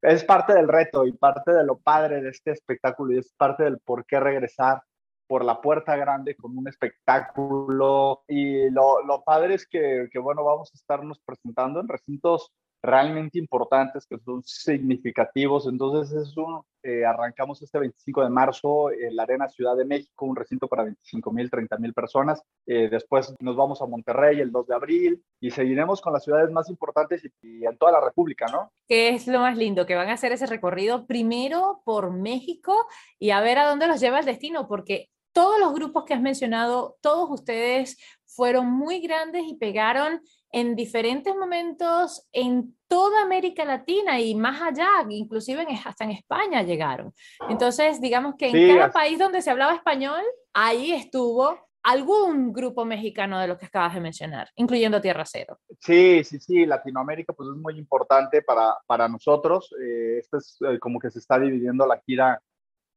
es 0.07 0.23
parte 0.23 0.53
del 0.53 0.67
reto 0.67 1.05
y 1.05 1.11
parte 1.11 1.51
de 1.51 1.65
lo 1.65 1.77
padre 1.77 2.21
de 2.21 2.29
este 2.29 2.51
espectáculo 2.51 3.13
y 3.13 3.19
es 3.19 3.33
parte 3.33 3.63
del 3.63 3.79
por 3.79 4.05
qué 4.05 4.19
regresar 4.19 4.81
por 5.27 5.43
la 5.43 5.59
puerta 5.59 5.97
grande 5.97 6.35
con 6.35 6.57
un 6.57 6.67
espectáculo. 6.67 8.23
Y 8.27 8.69
lo, 8.69 9.03
lo 9.03 9.23
padre 9.23 9.55
es 9.55 9.67
que, 9.67 10.07
que, 10.11 10.19
bueno, 10.19 10.43
vamos 10.43 10.71
a 10.73 10.77
estarnos 10.77 11.19
presentando 11.25 11.81
en 11.81 11.89
recintos 11.89 12.53
realmente 12.81 13.39
importantes, 13.39 14.05
que 14.05 14.17
son 14.19 14.43
significativos. 14.43 15.67
Entonces, 15.67 16.27
es 16.27 16.37
un, 16.37 16.61
eh, 16.83 17.05
arrancamos 17.05 17.61
este 17.61 17.79
25 17.79 18.23
de 18.23 18.29
marzo 18.29 18.91
en 18.91 19.15
la 19.15 19.23
Arena 19.23 19.49
Ciudad 19.49 19.75
de 19.75 19.85
México, 19.85 20.25
un 20.25 20.35
recinto 20.35 20.67
para 20.67 20.83
25 20.83 21.31
mil, 21.31 21.49
30 21.49 21.77
mil 21.77 21.93
personas. 21.93 22.41
Eh, 22.65 22.87
después 22.89 23.33
nos 23.39 23.55
vamos 23.55 23.81
a 23.81 23.85
Monterrey 23.85 24.39
el 24.39 24.51
2 24.51 24.67
de 24.67 24.75
abril 24.75 25.23
y 25.39 25.51
seguiremos 25.51 26.01
con 26.01 26.13
las 26.13 26.23
ciudades 26.23 26.51
más 26.51 26.69
importantes 26.69 27.25
y, 27.25 27.31
y, 27.41 27.65
en 27.65 27.77
toda 27.77 27.91
la 27.91 28.01
República, 28.01 28.45
¿no? 28.51 28.71
¿Qué 28.87 29.09
es 29.09 29.27
lo 29.27 29.39
más 29.39 29.57
lindo? 29.57 29.85
Que 29.85 29.95
van 29.95 30.09
a 30.09 30.13
hacer 30.13 30.31
ese 30.31 30.45
recorrido 30.45 31.07
primero 31.07 31.81
por 31.83 32.11
México 32.11 32.87
y 33.19 33.31
a 33.31 33.41
ver 33.41 33.57
a 33.57 33.67
dónde 33.67 33.87
los 33.87 33.99
lleva 33.99 34.19
el 34.19 34.25
destino, 34.25 34.67
porque 34.67 35.09
todos 35.37 35.59
los 35.59 35.71
grupos 35.73 36.03
que 36.05 36.15
has 36.15 36.21
mencionado, 36.21 36.97
todos 36.99 37.29
ustedes 37.29 37.97
fueron 38.25 38.71
muy 38.71 39.01
grandes 39.01 39.43
y 39.47 39.55
pegaron 39.55 40.21
en 40.51 40.75
diferentes 40.75 41.35
momentos 41.35 42.27
en 42.31 42.75
toda 42.87 43.21
América 43.21 43.65
Latina 43.65 44.19
y 44.19 44.33
más 44.35 44.61
allá, 44.61 44.87
inclusive 45.09 45.63
en, 45.63 45.77
hasta 45.83 46.05
en 46.05 46.11
España 46.11 46.63
llegaron. 46.63 47.13
Entonces, 47.49 47.99
digamos 47.99 48.35
que 48.37 48.47
en 48.47 48.53
sí, 48.53 48.67
cada 48.67 48.91
país 48.91 49.19
donde 49.19 49.41
se 49.41 49.49
hablaba 49.49 49.75
español, 49.75 50.21
ahí 50.53 50.93
estuvo 50.93 51.67
algún 51.83 52.51
grupo 52.51 52.83
mexicano 52.83 53.39
de 53.39 53.47
lo 53.47 53.57
que 53.57 53.67
acabas 53.67 53.93
de 53.93 54.01
mencionar, 54.01 54.49
incluyendo 54.55 54.99
Tierra 54.99 55.23
Cero. 55.25 55.57
Sí, 55.79 56.21
sí, 56.23 56.39
sí, 56.39 56.65
Latinoamérica 56.65 57.33
pues 57.33 57.49
es 57.49 57.55
muy 57.55 57.77
importante 57.77 58.41
para, 58.41 58.75
para 58.85 59.07
nosotros. 59.07 59.73
Eh, 59.81 60.17
esto 60.19 60.37
es 60.37 60.57
eh, 60.67 60.79
como 60.79 60.99
que 60.99 61.09
se 61.09 61.19
está 61.19 61.39
dividiendo 61.39 61.85
la 61.85 62.01
gira 62.05 62.41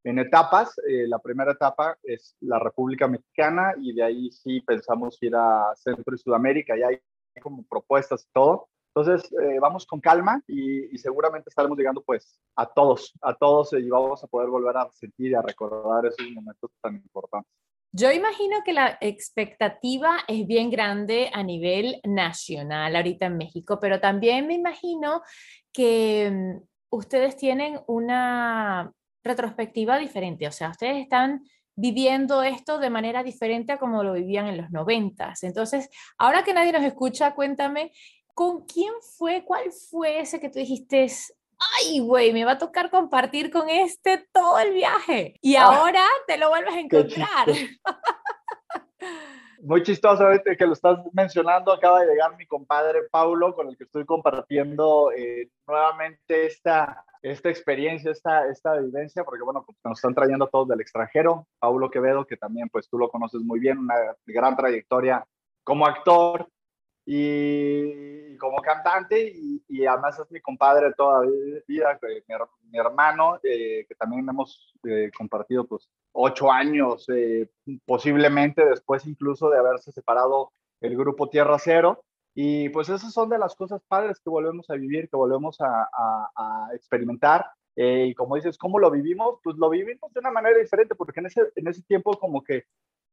en 0.02 0.19
etapas. 0.19 0.76
Eh, 0.88 1.07
la 1.07 1.19
primera 1.19 1.52
etapa 1.52 1.97
es 2.02 2.37
la 2.40 2.59
República 2.59 3.07
Mexicana 3.07 3.75
y 3.78 3.95
de 3.95 4.02
ahí 4.02 4.30
sí 4.33 4.61
pensamos 4.62 5.19
ir 5.21 5.37
a 5.37 5.73
Centro 5.76 6.14
y 6.14 6.19
Sudamérica 6.19 6.76
y 6.76 6.83
hay 6.83 7.00
como 7.41 7.65
propuestas 7.65 8.25
y 8.25 8.33
todo. 8.33 8.69
Entonces, 8.95 9.33
eh, 9.33 9.59
vamos 9.61 9.87
con 9.87 10.01
calma 10.01 10.43
y, 10.49 10.95
y, 10.95 10.99
seguramente 10.99 11.49
estaremos 11.49 11.79
llegando 11.79 12.03
pues 12.03 12.41
a 12.57 12.67
todos, 12.67 13.13
a 13.23 13.35
todos 13.35 13.73
y 13.73 13.89
vamos 13.89 14.23
a 14.25 14.27
poder 14.27 14.49
volver 14.49 14.77
a 14.77 14.91
sentir 14.91 15.31
y 15.31 15.35
a 15.35 15.43
recordar 15.43 16.07
esos 16.07 16.29
momentos 16.33 16.71
tan 16.83 16.97
importantes. 16.97 17.53
Yo 17.93 18.13
imagino 18.13 18.59
que 18.65 18.73
la 18.73 18.99
expectativa 19.01 20.19
es 20.29 20.47
bien 20.47 20.71
grande 20.71 21.29
a 21.33 21.43
nivel 21.43 22.01
nacional 22.05 22.95
ahorita 22.95 23.27
en 23.27 23.37
México, 23.37 23.79
pero 23.81 23.99
también 24.01 24.47
me 24.47 24.55
imagino 24.55 25.23
que 25.73 26.31
mm, 26.31 26.63
ustedes 26.91 27.37
tienen 27.37 27.81
una 27.89 28.93
retrospectiva 29.25 29.99
diferente, 29.99 30.47
o 30.47 30.53
sea, 30.53 30.71
ustedes 30.71 31.03
están 31.03 31.43
viviendo 31.81 32.43
esto 32.43 32.79
de 32.79 32.91
manera 32.91 33.23
diferente 33.23 33.73
a 33.73 33.79
como 33.79 34.05
lo 34.05 34.13
vivían 34.13 34.47
en 34.47 34.59
los 34.59 34.71
noventas. 34.71 35.43
Entonces, 35.43 35.89
ahora 36.19 36.45
que 36.45 36.53
nadie 36.53 36.73
nos 36.73 36.83
escucha, 36.83 37.35
cuéntame, 37.35 37.93
¿con 38.35 38.67
quién 38.67 38.93
fue, 39.17 39.45
cuál 39.45 39.73
fue 39.73 40.21
ese 40.21 40.41
que 40.41 40.51
tú 40.51 40.59
dijiste, 40.59 41.07
ay, 41.59 42.01
güey, 42.01 42.33
me 42.33 42.45
va 42.45 42.53
a 42.53 42.59
tocar 42.59 42.91
compartir 42.91 43.51
con 43.51 43.71
este 43.71 44.29
todo 44.33 44.59
el 44.59 44.75
viaje? 44.75 45.35
Y 45.41 45.57
ah, 45.57 45.65
ahora 45.65 46.05
te 46.27 46.37
lo 46.37 46.51
vuelves 46.51 46.75
a 46.75 46.81
encontrar. 46.81 47.47
Muy 49.62 49.83
chistoso 49.83 50.25
que 50.59 50.67
lo 50.67 50.73
estás 50.73 50.99
mencionando. 51.12 51.73
Acaba 51.73 52.00
de 52.00 52.07
llegar 52.07 52.37
mi 52.37 52.47
compadre 52.47 53.00
Paulo, 53.11 53.55
con 53.55 53.69
el 53.69 53.76
que 53.76 53.85
estoy 53.85 54.05
compartiendo 54.05 55.12
eh, 55.12 55.49
nuevamente 55.67 56.47
esta 56.47 57.05
esta 57.23 57.50
experiencia, 57.50 58.11
esta, 58.11 58.47
esta 58.49 58.76
vivencia, 58.76 59.25
porque 59.25 59.43
bueno, 59.43 59.62
pues, 59.64 59.76
nos 59.85 59.99
están 59.99 60.14
trayendo 60.14 60.47
todos 60.49 60.69
del 60.69 60.81
extranjero. 60.81 61.47
Paulo 61.59 61.90
Quevedo, 61.90 62.26
que 62.26 62.37
también 62.37 62.69
pues 62.71 62.88
tú 62.88 62.99
lo 62.99 63.11
conoces 63.11 63.43
muy 63.43 63.61
bien, 63.61 63.79
una 63.79 63.95
gran 64.26 64.57
trayectoria 64.57 65.26
como 65.62 65.87
actor 65.87 66.49
y 67.07 68.37
como 68.37 68.62
cantante 68.62 69.33
y, 69.35 69.62
y 69.69 69.87
además 69.87 70.19
es 70.19 70.30
mi 70.30 70.40
compadre 70.40 70.92
toda 70.95 71.26
vida, 71.66 71.99
mi, 72.02 72.35
mi 72.71 72.78
hermano, 72.78 73.38
eh, 73.42 73.85
que 73.88 73.95
también 73.95 74.28
hemos 74.28 74.75
eh, 74.85 75.11
compartido 75.16 75.66
pues 75.66 75.88
ocho 76.12 76.50
años, 76.50 77.07
eh, 77.09 77.49
posiblemente 77.85 78.64
después 78.64 79.07
incluso 79.07 79.50
de 79.50 79.59
haberse 79.59 79.92
separado 79.92 80.52
el 80.80 80.97
grupo 80.97 81.28
Tierra 81.28 81.59
Cero. 81.59 82.02
Y 82.33 82.69
pues 82.69 82.88
esas 82.88 83.12
son 83.12 83.28
de 83.28 83.38
las 83.38 83.57
cosas 83.57 83.83
padres 83.88 84.21
que 84.21 84.30
volvemos 84.30 84.71
a 84.71 84.75
vivir, 84.75 85.09
que 85.09 85.16
volvemos 85.16 85.61
a, 85.61 85.88
a, 85.92 86.30
a 86.37 86.75
experimentar. 86.75 87.47
Eh, 87.76 88.07
y 88.11 88.14
como 88.14 88.37
dices, 88.37 88.57
¿cómo 88.57 88.78
lo 88.78 88.90
vivimos? 88.90 89.40
Pues 89.42 89.57
lo 89.57 89.69
vivimos 89.69 90.12
de 90.12 90.21
una 90.21 90.30
manera 90.30 90.59
diferente, 90.59 90.95
porque 90.95 91.21
en 91.21 91.26
ese, 91.26 91.42
en 91.57 91.66
ese 91.66 91.83
tiempo 91.83 92.19
como 92.19 92.42
que, 92.42 92.64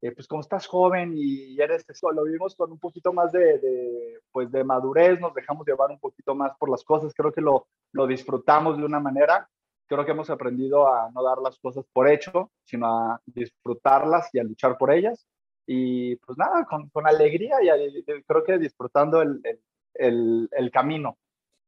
eh, 0.02 0.12
pues 0.12 0.28
como 0.28 0.42
estás 0.42 0.68
joven 0.68 1.14
y 1.16 1.60
eres, 1.60 1.86
lo 2.14 2.24
vivimos 2.24 2.56
con 2.56 2.72
un 2.72 2.80
poquito 2.80 3.14
más 3.14 3.32
de, 3.32 3.58
de, 3.60 4.20
pues 4.32 4.52
de 4.52 4.64
madurez, 4.64 5.20
nos 5.20 5.34
dejamos 5.34 5.66
llevar 5.66 5.90
un 5.90 6.00
poquito 6.00 6.36
más 6.36 6.52
por 6.58 6.70
las 6.70 6.84
cosas, 6.84 7.14
creo 7.14 7.32
que 7.32 7.42
lo, 7.42 7.68
lo 7.94 8.06
disfrutamos 8.06 8.78
de 8.78 8.86
una 8.86 9.00
manera, 9.00 9.50
creo 9.88 10.06
que 10.06 10.12
hemos 10.12 10.30
aprendido 10.30 10.88
a 10.94 11.10
no 11.12 11.24
dar 11.24 11.40
las 11.40 11.58
cosas 11.60 11.86
por 11.92 12.08
hecho, 12.10 12.52
sino 12.64 12.88
a 12.88 13.22
disfrutarlas 13.26 14.30
y 14.34 14.40
a 14.40 14.44
luchar 14.44 14.78
por 14.78 14.92
ellas 14.92 15.28
y 15.68 16.16
pues 16.16 16.38
nada, 16.38 16.66
con, 16.66 16.90
con 16.90 17.06
alegría 17.06 17.58
y, 17.62 18.04
creo 18.24 18.44
que 18.44 18.58
disfrutando 18.58 19.22
el, 19.22 19.42
el, 19.94 20.50
el, 20.52 20.72
camino. 20.72 21.18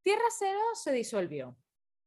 Tierra 0.02 0.24
Cero 0.36 0.58
se 0.72 0.90
disolvió. 0.90 1.54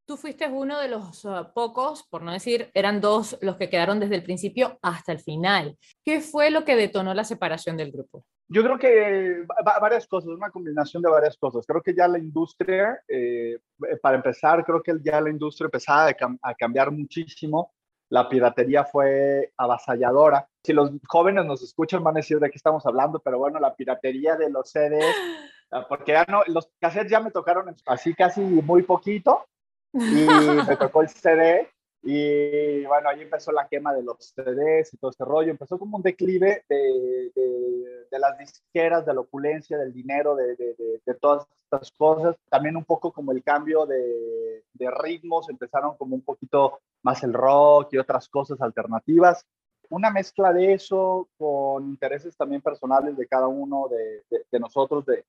Tú 0.05 0.17
fuiste 0.17 0.47
uno 0.47 0.79
de 0.79 0.89
los 0.89 1.23
uh, 1.25 1.47
pocos, 1.53 2.03
por 2.09 2.21
no 2.21 2.31
decir, 2.31 2.69
eran 2.73 2.99
dos 2.99 3.37
los 3.41 3.55
que 3.57 3.69
quedaron 3.69 3.99
desde 3.99 4.15
el 4.15 4.23
principio 4.23 4.77
hasta 4.81 5.11
el 5.11 5.19
final. 5.19 5.77
¿Qué 6.03 6.19
fue 6.19 6.51
lo 6.51 6.65
que 6.65 6.75
detonó 6.75 7.13
la 7.13 7.23
separación 7.23 7.77
del 7.77 7.91
grupo? 7.91 8.25
Yo 8.49 8.63
creo 8.63 8.77
que 8.77 9.45
varias 9.79 10.05
cosas, 10.05 10.29
una 10.29 10.49
combinación 10.49 11.01
de 11.01 11.09
varias 11.09 11.37
cosas. 11.37 11.65
Creo 11.65 11.81
que 11.81 11.95
ya 11.95 12.07
la 12.07 12.19
industria, 12.19 13.01
eh, 13.07 13.57
para 14.01 14.17
empezar, 14.17 14.63
creo 14.65 14.83
que 14.83 14.93
ya 15.01 15.21
la 15.21 15.29
industria 15.29 15.65
empezaba 15.65 16.11
a 16.41 16.53
cambiar 16.53 16.91
muchísimo 16.91 17.71
la 18.13 18.29
piratería 18.29 18.85
fue 18.85 19.51
avasalladora. 19.57 20.47
Si 20.63 20.71
los 20.71 20.91
jóvenes 21.07 21.45
nos 21.45 21.63
escuchan 21.63 22.03
van 22.03 22.15
a 22.15 22.19
decir 22.19 22.39
de 22.39 22.51
qué 22.51 22.57
estamos 22.57 22.85
hablando, 22.85 23.19
pero 23.19 23.39
bueno, 23.39 23.59
la 23.59 23.75
piratería 23.75 24.35
de 24.35 24.51
los 24.51 24.69
CDs, 24.69 25.03
ah, 25.71 25.87
porque 25.89 26.11
ya 26.11 26.23
no, 26.29 26.43
los 26.45 26.69
cassettes 26.79 27.09
ya 27.09 27.19
me 27.19 27.31
tocaron 27.31 27.75
así 27.87 28.13
casi 28.13 28.41
muy 28.41 28.83
poquito 28.83 29.47
y 29.93 30.27
me 30.67 30.75
tocó 30.77 31.01
el 31.01 31.09
CD 31.09 31.69
y 32.05 32.85
bueno, 32.85 33.09
ahí 33.09 33.21
empezó 33.21 33.51
la 33.53 33.67
quema 33.67 33.93
de 33.93 34.03
los 34.03 34.33
CDs 34.35 34.93
y 34.93 34.97
todo 34.97 35.11
este 35.11 35.23
rollo, 35.23 35.51
empezó 35.51 35.79
como 35.79 35.95
un 35.97 36.03
declive 36.03 36.65
de, 36.67 37.31
de, 37.33 38.07
de 38.11 38.19
las 38.19 38.37
disqueras, 38.37 39.05
de 39.05 39.13
la 39.13 39.21
opulencia, 39.21 39.77
del 39.77 39.93
dinero, 39.93 40.35
de, 40.35 40.55
de 40.55 41.13
todas 41.15 41.47
estas 41.63 41.91
cosas, 41.97 42.35
también 42.49 42.75
un 42.75 42.83
poco 42.83 43.11
como 43.11 43.31
el 43.31 43.41
cambio 43.41 43.85
de, 43.85 44.63
ritmos, 45.01 45.49
empezaron 45.49 45.95
como 45.95 46.15
un 46.15 46.21
poquito 46.21 46.79
más 47.03 47.23
el 47.23 47.33
rock 47.33 47.93
y 47.93 47.97
otras 47.97 48.27
cosas 48.27 48.59
alternativas. 48.61 49.45
Una 49.89 50.11
mezcla 50.11 50.51
de 50.51 50.73
eso 50.73 51.29
con 51.37 51.87
intereses 51.87 52.35
también 52.35 52.61
personales 52.61 53.15
de 53.15 53.27
cada 53.27 53.47
uno 53.47 53.87
de, 53.87 54.23
de, 54.29 54.45
de 54.51 54.59
nosotros, 54.59 55.05
de, 55.05 55.23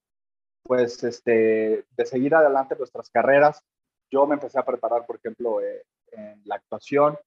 pues, 0.65 1.05
este, 1.05 1.85
de 1.89 2.07
seguir 2.07 2.35
adelante 2.35 2.75
nuestras 2.77 3.09
carreras. 3.11 3.63
Yo 4.11 4.27
me 4.27 4.35
empecé 4.35 4.59
a 4.59 4.65
preparar, 4.65 5.07
por 5.07 5.17
ejemplo, 5.17 5.61
eh, 5.61 5.83
en 6.13 6.43
la 6.45 6.57
actuación. 6.57 7.19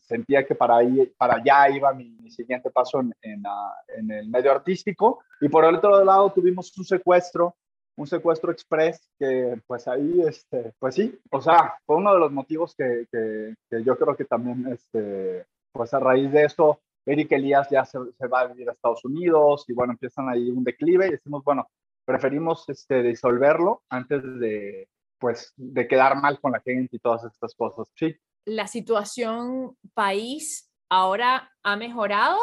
Sentía 0.00 0.46
que 0.46 0.54
para, 0.54 0.76
ahí, 0.76 1.12
para 1.16 1.34
allá 1.34 1.68
iba 1.74 1.92
mi, 1.92 2.10
mi 2.20 2.30
siguiente 2.30 2.70
paso 2.70 3.00
en, 3.00 3.12
en, 3.20 3.40
uh, 3.40 3.98
en, 3.98 4.10
el 4.12 4.28
medio 4.28 4.52
artístico. 4.52 5.24
Y 5.40 5.48
por 5.48 5.64
el 5.64 5.74
otro 5.74 6.04
lado 6.04 6.30
tuvimos 6.32 6.76
un 6.78 6.84
secuestro 6.84 7.56
un 7.96 8.06
secuestro 8.06 8.50
express 8.52 9.08
que 9.18 9.60
pues 9.66 9.86
ahí, 9.86 10.22
este, 10.26 10.72
pues 10.78 10.94
sí, 10.94 11.18
o 11.30 11.40
sea, 11.40 11.76
fue 11.84 11.96
uno 11.96 12.14
de 12.14 12.20
los 12.20 12.32
motivos 12.32 12.74
que, 12.74 13.06
que, 13.10 13.54
que 13.70 13.84
yo 13.84 13.96
creo 13.98 14.16
que 14.16 14.24
también, 14.24 14.66
este, 14.72 15.44
pues 15.72 15.92
a 15.94 16.00
raíz 16.00 16.30
de 16.32 16.44
esto, 16.44 16.80
Eric 17.04 17.32
Elías 17.32 17.68
ya 17.70 17.84
se, 17.84 17.98
se, 18.16 18.26
va 18.28 18.40
a 18.40 18.46
vivir 18.46 18.68
a 18.68 18.72
Estados 18.72 19.04
Unidos 19.04 19.64
y 19.68 19.74
bueno, 19.74 19.92
empiezan 19.92 20.28
ahí 20.28 20.50
un 20.50 20.64
declive 20.64 21.08
y 21.08 21.12
decimos, 21.12 21.42
bueno, 21.44 21.68
preferimos 22.04 22.68
este, 22.68 23.02
disolverlo 23.02 23.82
antes 23.88 24.22
de, 24.38 24.88
pues, 25.22 25.54
de 25.56 25.88
quedar 25.88 26.20
mal 26.20 26.38
con 26.38 26.52
la 26.52 26.60
gente 26.60 26.96
y 26.96 26.98
todas 26.98 27.24
estas 27.24 27.54
cosas, 27.54 27.88
sí. 27.94 28.14
¿La 28.44 28.66
situación 28.66 29.78
país 29.94 30.70
ahora 30.90 31.50
ha 31.62 31.76
mejorado 31.76 32.38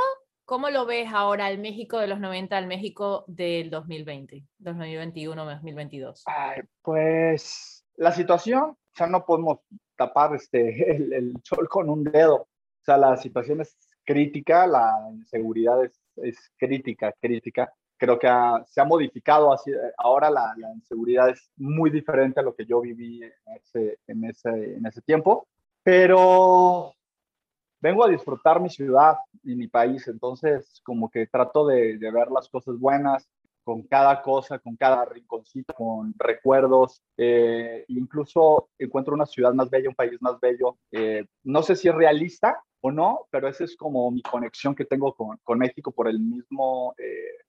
¿Cómo 0.45 0.71
lo 0.71 0.87
ves 0.87 1.09
ahora 1.13 1.51
el 1.51 1.59
México 1.59 1.99
de 1.99 2.07
los 2.07 2.19
90 2.19 2.57
al 2.57 2.65
México 2.65 3.23
del 3.27 3.69
2020, 3.69 4.47
2021, 4.57 5.45
2022? 5.45 6.23
pues 6.81 7.85
la 7.97 8.11
situación, 8.11 8.75
sea, 8.99 9.07
no 9.07 9.25
podemos 9.25 9.59
tapar 9.95 10.35
este, 10.35 10.91
el, 10.95 11.13
el, 11.13 11.33
sol 11.43 11.67
con 11.69 11.89
un 11.89 12.03
dedo. 12.03 12.35
O 12.35 12.83
sea, 12.83 12.97
la 12.97 13.17
situación 13.17 13.61
es 13.61 13.77
crítica, 14.03 14.67
la 14.67 15.09
inseguridad 15.11 15.83
es, 15.83 16.01
es 16.15 16.37
crítica, 16.57 17.13
crítica. 17.21 17.71
Creo 17.99 18.17
que 18.17 18.27
se 18.67 18.81
ha 18.81 18.85
modificado, 18.85 19.53
así, 19.53 19.71
ahora 19.97 20.29
la, 20.29 20.53
la, 20.57 20.73
inseguridad 20.73 21.29
es 21.29 21.51
muy 21.57 21.89
diferente 21.89 22.39
a 22.39 22.43
lo 22.43 22.55
que 22.55 22.65
yo 22.65 22.81
viví 22.81 23.21
en 23.21 23.55
ese, 23.55 23.99
en 24.07 24.23
ese, 24.23 24.49
en 24.77 24.85
ese 24.85 25.01
tiempo, 25.01 25.47
pero 25.83 26.93
vengo 27.81 28.03
a 28.05 28.09
disfrutar 28.09 28.61
mi 28.61 28.69
ciudad 28.69 29.17
y 29.43 29.55
mi 29.55 29.67
país, 29.67 30.07
entonces 30.07 30.81
como 30.83 31.09
que 31.09 31.27
trato 31.27 31.67
de, 31.67 31.97
de, 31.97 32.11
ver 32.11 32.31
las 32.31 32.49
cosas 32.49 32.79
buenas 32.79 33.29
con 33.69 33.83
cada 33.83 34.21
cosa, 34.23 34.57
con 34.57 34.75
cada 34.75 35.05
rinconcito, 35.05 35.75
con 35.75 36.15
recuerdos, 36.17 37.03
eh, 37.17 37.85
incluso 37.89 38.69
encuentro 38.79 39.13
una 39.13 39.27
ciudad 39.27 39.53
más 39.53 39.69
bella, 39.69 39.89
un 39.89 39.95
país 39.95 40.19
más 40.21 40.39
bello. 40.39 40.77
Eh, 40.91 41.25
no 41.43 41.61
sé 41.61 41.75
si 41.75 41.87
es 41.87 41.93
realista 41.93 42.63
o 42.81 42.91
no, 42.91 43.27
pero 43.29 43.47
esa 43.47 43.65
es 43.65 43.75
como 43.75 44.09
mi 44.09 44.23
conexión 44.23 44.73
que 44.73 44.85
tengo 44.85 45.13
con, 45.13 45.37
con 45.43 45.59
México 45.59 45.91
por 45.91 46.07
el 46.07 46.19
mismo, 46.19 46.95
eh, 46.97 47.45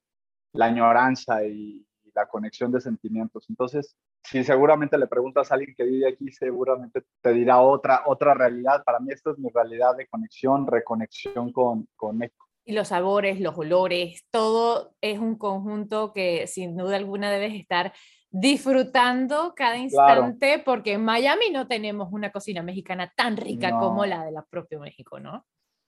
la 0.52 0.66
añoranza 0.66 1.44
y, 1.44 1.86
la 2.12 2.26
conexión 2.26 2.72
de 2.72 2.80
sentimientos. 2.80 3.46
Entonces, 3.48 3.96
si 4.24 4.42
seguramente 4.42 4.98
le 4.98 5.06
preguntas 5.06 5.50
a 5.50 5.54
alguien 5.54 5.76
que 5.76 5.84
vive 5.84 6.08
aquí, 6.08 6.30
seguramente 6.32 7.04
te 7.22 7.32
dirá 7.32 7.60
otra, 7.60 8.02
otra 8.06 8.34
realidad. 8.34 8.82
Para 8.84 8.98
mí 8.98 9.12
esta 9.12 9.30
es 9.30 9.38
mi 9.38 9.48
realidad 9.48 9.96
de 9.96 10.08
conexión, 10.08 10.66
reconexión 10.66 11.52
con, 11.52 11.88
con 11.94 12.18
México. 12.18 12.48
Y 12.64 12.72
los 12.72 12.88
sabores, 12.88 13.40
los 13.40 13.56
olores, 13.56 14.24
todo 14.30 14.92
es 15.00 15.20
un 15.20 15.36
conjunto 15.36 16.12
que 16.12 16.48
sin 16.48 16.76
duda 16.76 16.96
alguna 16.96 17.30
debes 17.30 17.54
estar 17.54 17.92
disfrutando 18.30 19.54
cada 19.56 19.76
instante, 19.76 20.48
claro. 20.48 20.62
porque 20.64 20.92
en 20.92 21.04
Miami 21.04 21.50
no 21.50 21.66
tenemos 21.66 22.08
una 22.12 22.30
cocina 22.30 22.62
mexicana 22.62 23.12
tan 23.16 23.36
rica 23.36 23.70
no. 23.70 23.80
como 23.80 24.06
la 24.06 24.24
de 24.24 24.32
la 24.32 24.42
propio 24.42 24.78
México, 24.78 25.18
¿no? 25.18 25.46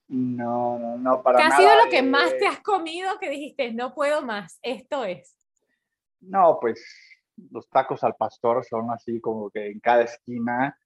No, 0.08 0.78
no, 0.78 0.98
no, 0.98 1.22
para 1.22 1.38
¿Qué 1.38 1.44
nada. 1.44 1.56
ha 1.56 1.58
sido 1.58 1.84
lo 1.84 1.90
que 1.90 2.02
más 2.02 2.36
te 2.36 2.46
has 2.46 2.60
comido 2.60 3.18
que 3.18 3.30
dijiste, 3.30 3.72
no 3.72 3.94
puedo 3.94 4.22
más, 4.22 4.58
esto 4.62 5.04
es? 5.04 5.34
No, 6.20 6.58
pues 6.60 6.84
los 7.50 7.68
tacos 7.70 8.04
al 8.04 8.14
pastor 8.14 8.64
son 8.64 8.90
así 8.90 9.20
como 9.20 9.50
que 9.50 9.66
en 9.66 9.80
cada 9.80 10.02
esquina, 10.02 10.78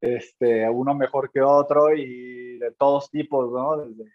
este, 0.00 0.68
uno 0.68 0.94
mejor 0.94 1.30
que 1.30 1.40
otro 1.42 1.94
y 1.94 2.58
de 2.58 2.72
todos 2.72 3.10
tipos, 3.10 3.52
¿no? 3.52 3.76
Desde, 3.76 4.10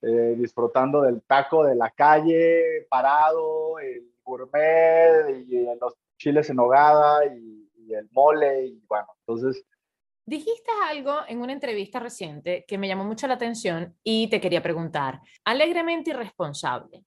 eh, 0.00 0.36
disfrutando 0.38 1.02
del 1.02 1.22
taco 1.22 1.64
de 1.64 1.74
la 1.74 1.90
calle, 1.90 2.86
parado, 2.88 3.78
el 3.78 4.10
gourmet 4.24 5.44
y 5.46 5.66
los 5.80 5.94
chiles 6.16 6.48
en 6.48 6.56
nogada 6.56 7.26
y, 7.26 7.70
y 7.76 7.94
el 7.94 8.08
mole 8.12 8.66
y 8.66 8.82
bueno, 8.88 9.08
entonces... 9.20 9.64
Dijiste 10.28 10.70
algo 10.84 11.20
en 11.26 11.40
una 11.40 11.54
entrevista 11.54 12.00
reciente 12.00 12.66
que 12.68 12.76
me 12.76 12.86
llamó 12.86 13.02
mucho 13.02 13.26
la 13.26 13.32
atención 13.32 13.96
y 14.04 14.28
te 14.28 14.42
quería 14.42 14.62
preguntar, 14.62 15.22
alegremente 15.42 16.10
irresponsable. 16.10 17.02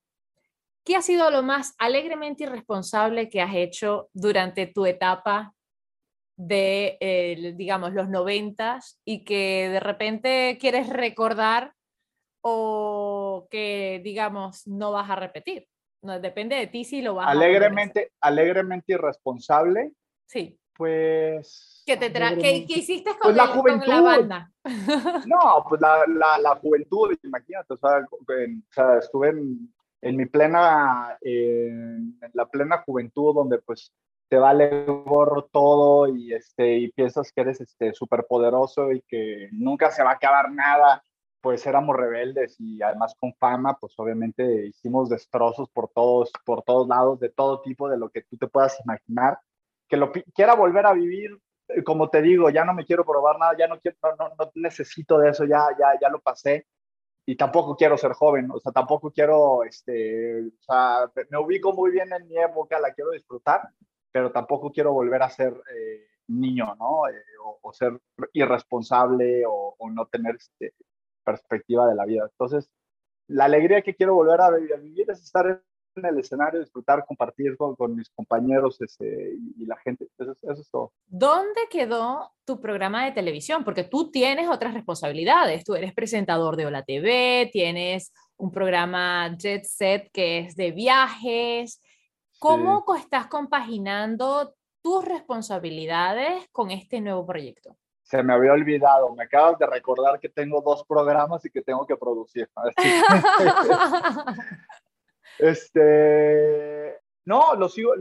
¿Qué 0.84 0.96
ha 0.96 1.04
sido 1.04 1.30
lo 1.30 1.44
más 1.44 1.76
alegremente 1.78 2.46
irresponsable 2.46 3.30
que 3.30 3.40
has 3.40 3.54
hecho 3.54 4.10
durante 4.12 4.66
tu 4.66 4.88
etapa 4.88 5.54
de, 6.36 6.98
eh, 7.00 7.54
digamos, 7.56 7.94
los 7.94 8.10
noventas 8.10 9.00
y 9.06 9.24
que 9.24 9.70
de 9.70 9.80
repente 9.80 10.58
quieres 10.60 10.90
recordar 10.90 11.76
o 12.44 13.48
que, 13.52 14.02
digamos, 14.04 14.66
no 14.66 14.94
vas 14.94 15.12
a 15.12 15.16
repetir? 15.16 15.68
No, 16.02 16.20
depende 16.20 16.56
de 16.56 16.66
ti 16.66 16.86
si 16.86 17.04
lo 17.04 17.14
vas 17.14 17.28
alegremente, 17.28 18.14
a 18.20 18.30
Alegremente 18.30 18.94
irresponsable. 18.94 19.92
Sí. 20.26 20.58
Pues... 20.76 21.84
¿Qué, 21.86 21.98
te 21.98 22.10
tra 22.10 22.36
¿Qué, 22.36 22.66
¿Qué, 22.68 22.80
hiciste 22.80 23.12
con, 23.12 23.20
pues 23.22 23.36
la, 23.36 23.44
el, 23.46 23.50
juventud. 23.50 23.86
con 23.86 23.96
la 23.96 24.02
banda? 24.02 24.52
No, 25.28 25.66
pues 25.68 25.82
la, 25.82 26.06
la, 26.08 26.38
la 26.40 26.56
juventud, 26.56 27.16
imagínate, 27.24 27.74
o 27.74 27.78
sea, 27.78 27.98
en, 27.98 28.64
o 28.70 28.74
sea 28.74 28.98
estuve 28.98 29.30
en 29.30 29.72
en 30.02 30.18
mi 30.18 30.26
plena, 30.26 31.18
eh, 31.22 31.68
en 31.68 32.32
la 32.34 32.48
plena 32.48 32.84
juventud, 32.86 33.36
donde 33.36 33.60
pues 33.60 33.94
te 34.28 34.38
vale 34.38 34.86
gorro 34.86 35.46
todo 35.46 36.08
y, 36.08 36.34
este, 36.34 36.78
y 36.78 36.92
piensas 36.92 37.32
que 37.32 37.42
eres 37.42 37.62
este, 37.62 37.94
súper 37.94 38.26
poderoso 38.28 38.92
y 38.92 39.02
que 39.02 39.50
nunca 39.52 39.92
se 39.92 40.04
va 40.04 40.12
a 40.12 40.14
acabar 40.14 40.52
nada, 40.52 41.04
pues 41.42 41.66
éramos 41.66 41.98
rebeldes 41.98 42.56
y 42.60 42.82
además 42.82 43.16
con 43.20 43.34
fama, 43.36 43.78
pues 43.80 43.94
obviamente 43.98 44.68
hicimos 44.68 45.10
destrozos 45.10 45.70
por 45.70 45.90
todos, 45.90 46.32
por 46.46 46.64
todos 46.64 46.88
lados, 46.88 47.20
de 47.20 47.30
todo 47.30 47.62
tipo, 47.62 47.90
de 47.90 47.98
lo 47.98 48.10
que 48.10 48.22
tú 48.24 48.38
te 48.38 48.48
puedas 48.48 48.80
imaginar. 48.84 49.40
Que 49.92 49.98
lo 49.98 50.12
quiera 50.34 50.56
volver 50.56 50.86
a 50.86 50.94
vivir, 50.94 51.38
eh, 51.68 51.84
como 51.84 52.10
te 52.10 52.22
digo, 52.22 52.50
ya 52.50 52.64
no 52.64 52.74
me 52.74 52.86
quiero 52.86 53.06
probar 53.06 53.38
nada, 53.38 53.58
ya 53.60 53.68
no, 53.68 53.78
quiero, 53.80 53.98
no, 54.02 54.30
no, 54.30 54.36
no 54.40 54.52
necesito 54.56 55.20
de 55.20 55.30
eso, 55.32 55.44
ya, 55.44 55.68
ya, 55.78 56.00
ya 56.02 56.10
lo 56.10 56.22
pasé 56.22 56.66
y 57.26 57.36
tampoco 57.36 57.76
quiero 57.76 57.98
ser 57.98 58.14
joven, 58.14 58.50
o 58.52 58.60
sea, 58.60 58.72
tampoco 58.72 59.12
quiero, 59.12 59.64
este, 59.64 60.48
o 60.48 60.64
sea, 60.64 61.12
me 61.30 61.38
ubico 61.38 61.74
muy 61.74 61.92
bien 61.92 62.12
en 62.14 62.28
mi 62.28 62.38
época, 62.38 62.80
la 62.80 62.94
quiero 62.94 63.12
disfrutar, 63.12 63.62
pero 64.12 64.32
tampoco 64.32 64.72
quiero 64.72 64.94
volver 64.94 65.22
a 65.24 65.30
ser 65.30 65.54
eh, 65.76 66.08
niño, 66.28 66.74
¿no? 66.80 67.08
Eh, 67.10 67.22
o, 67.44 67.60
o, 67.62 67.74
ser 67.74 68.00
irresponsable 68.34 69.46
o, 69.46 69.76
o 69.78 69.90
no 69.90 70.08
tener 70.08 70.36
este, 70.36 70.74
perspectiva 71.24 71.88
de 71.88 71.96
la 71.96 72.06
vida. 72.06 72.24
Entonces, 72.32 72.72
la 73.28 73.46
alegría 73.46 73.82
que 73.82 73.96
quiero 73.96 74.16
volver 74.16 74.42
a 74.42 74.50
vivir 74.52 75.10
es 75.12 75.24
estar 75.24 75.62
en 75.96 76.06
el 76.06 76.20
escenario, 76.20 76.60
disfrutar, 76.60 77.06
compartir 77.06 77.58
con, 77.58 77.76
con 77.76 77.96
mis 77.96 78.10
compañeros 78.10 78.80
este, 78.82 79.36
y, 79.36 79.64
y, 79.64 79.66
la 79.66 79.78
gente. 79.78 80.08
Eso, 80.18 80.36
eso, 80.42 80.62
es 80.62 80.70
todo. 80.70 80.94
¿Dónde 81.08 81.62
quedó 81.70 82.32
tu 82.46 82.60
programa 82.60 83.06
de 83.06 83.12
televisión? 83.12 83.64
Porque 83.64 83.84
tú 83.84 84.12
tienes 84.12 84.50
otras 84.50 84.74
responsabilidades. 84.74 85.64
Tú 85.64 85.76
eres 85.76 85.94
presentador 85.94 86.56
de 86.56 86.66
Hola 86.66 86.84
TV, 86.84 87.50
tienes 87.52 88.14
un 88.38 88.52
programa 88.52 89.36
Jet 89.38 89.66
Set 89.66 90.10
que 90.12 90.40
es 90.40 90.56
de 90.56 90.72
viajes. 90.72 91.82
¿Cómo 92.40 92.84
sí. 92.88 93.02
estás 93.02 93.28
compaginando 93.28 94.56
tus 94.82 95.06
responsabilidades 95.06 96.48
con 96.52 96.72
este 96.72 97.02
nuevo 97.02 97.26
proyecto? 97.26 97.78
se 98.12 98.22
me 98.22 98.34
había 98.34 98.52
olvidado. 98.52 99.16
Me 99.16 99.24
acabas 99.24 99.58
de 99.58 99.66
recordar 99.66 100.20
que 100.20 100.28
tengo 100.28 100.62
dos 100.62 100.84
programas 100.86 101.46
y 101.46 101.50
que 101.50 101.62
tengo 101.62 101.86
que 101.86 101.96
producir. 101.96 102.50
Este, 105.40 107.00
no, 107.26 107.56
lo 107.56 107.70
sigo, 107.70 107.94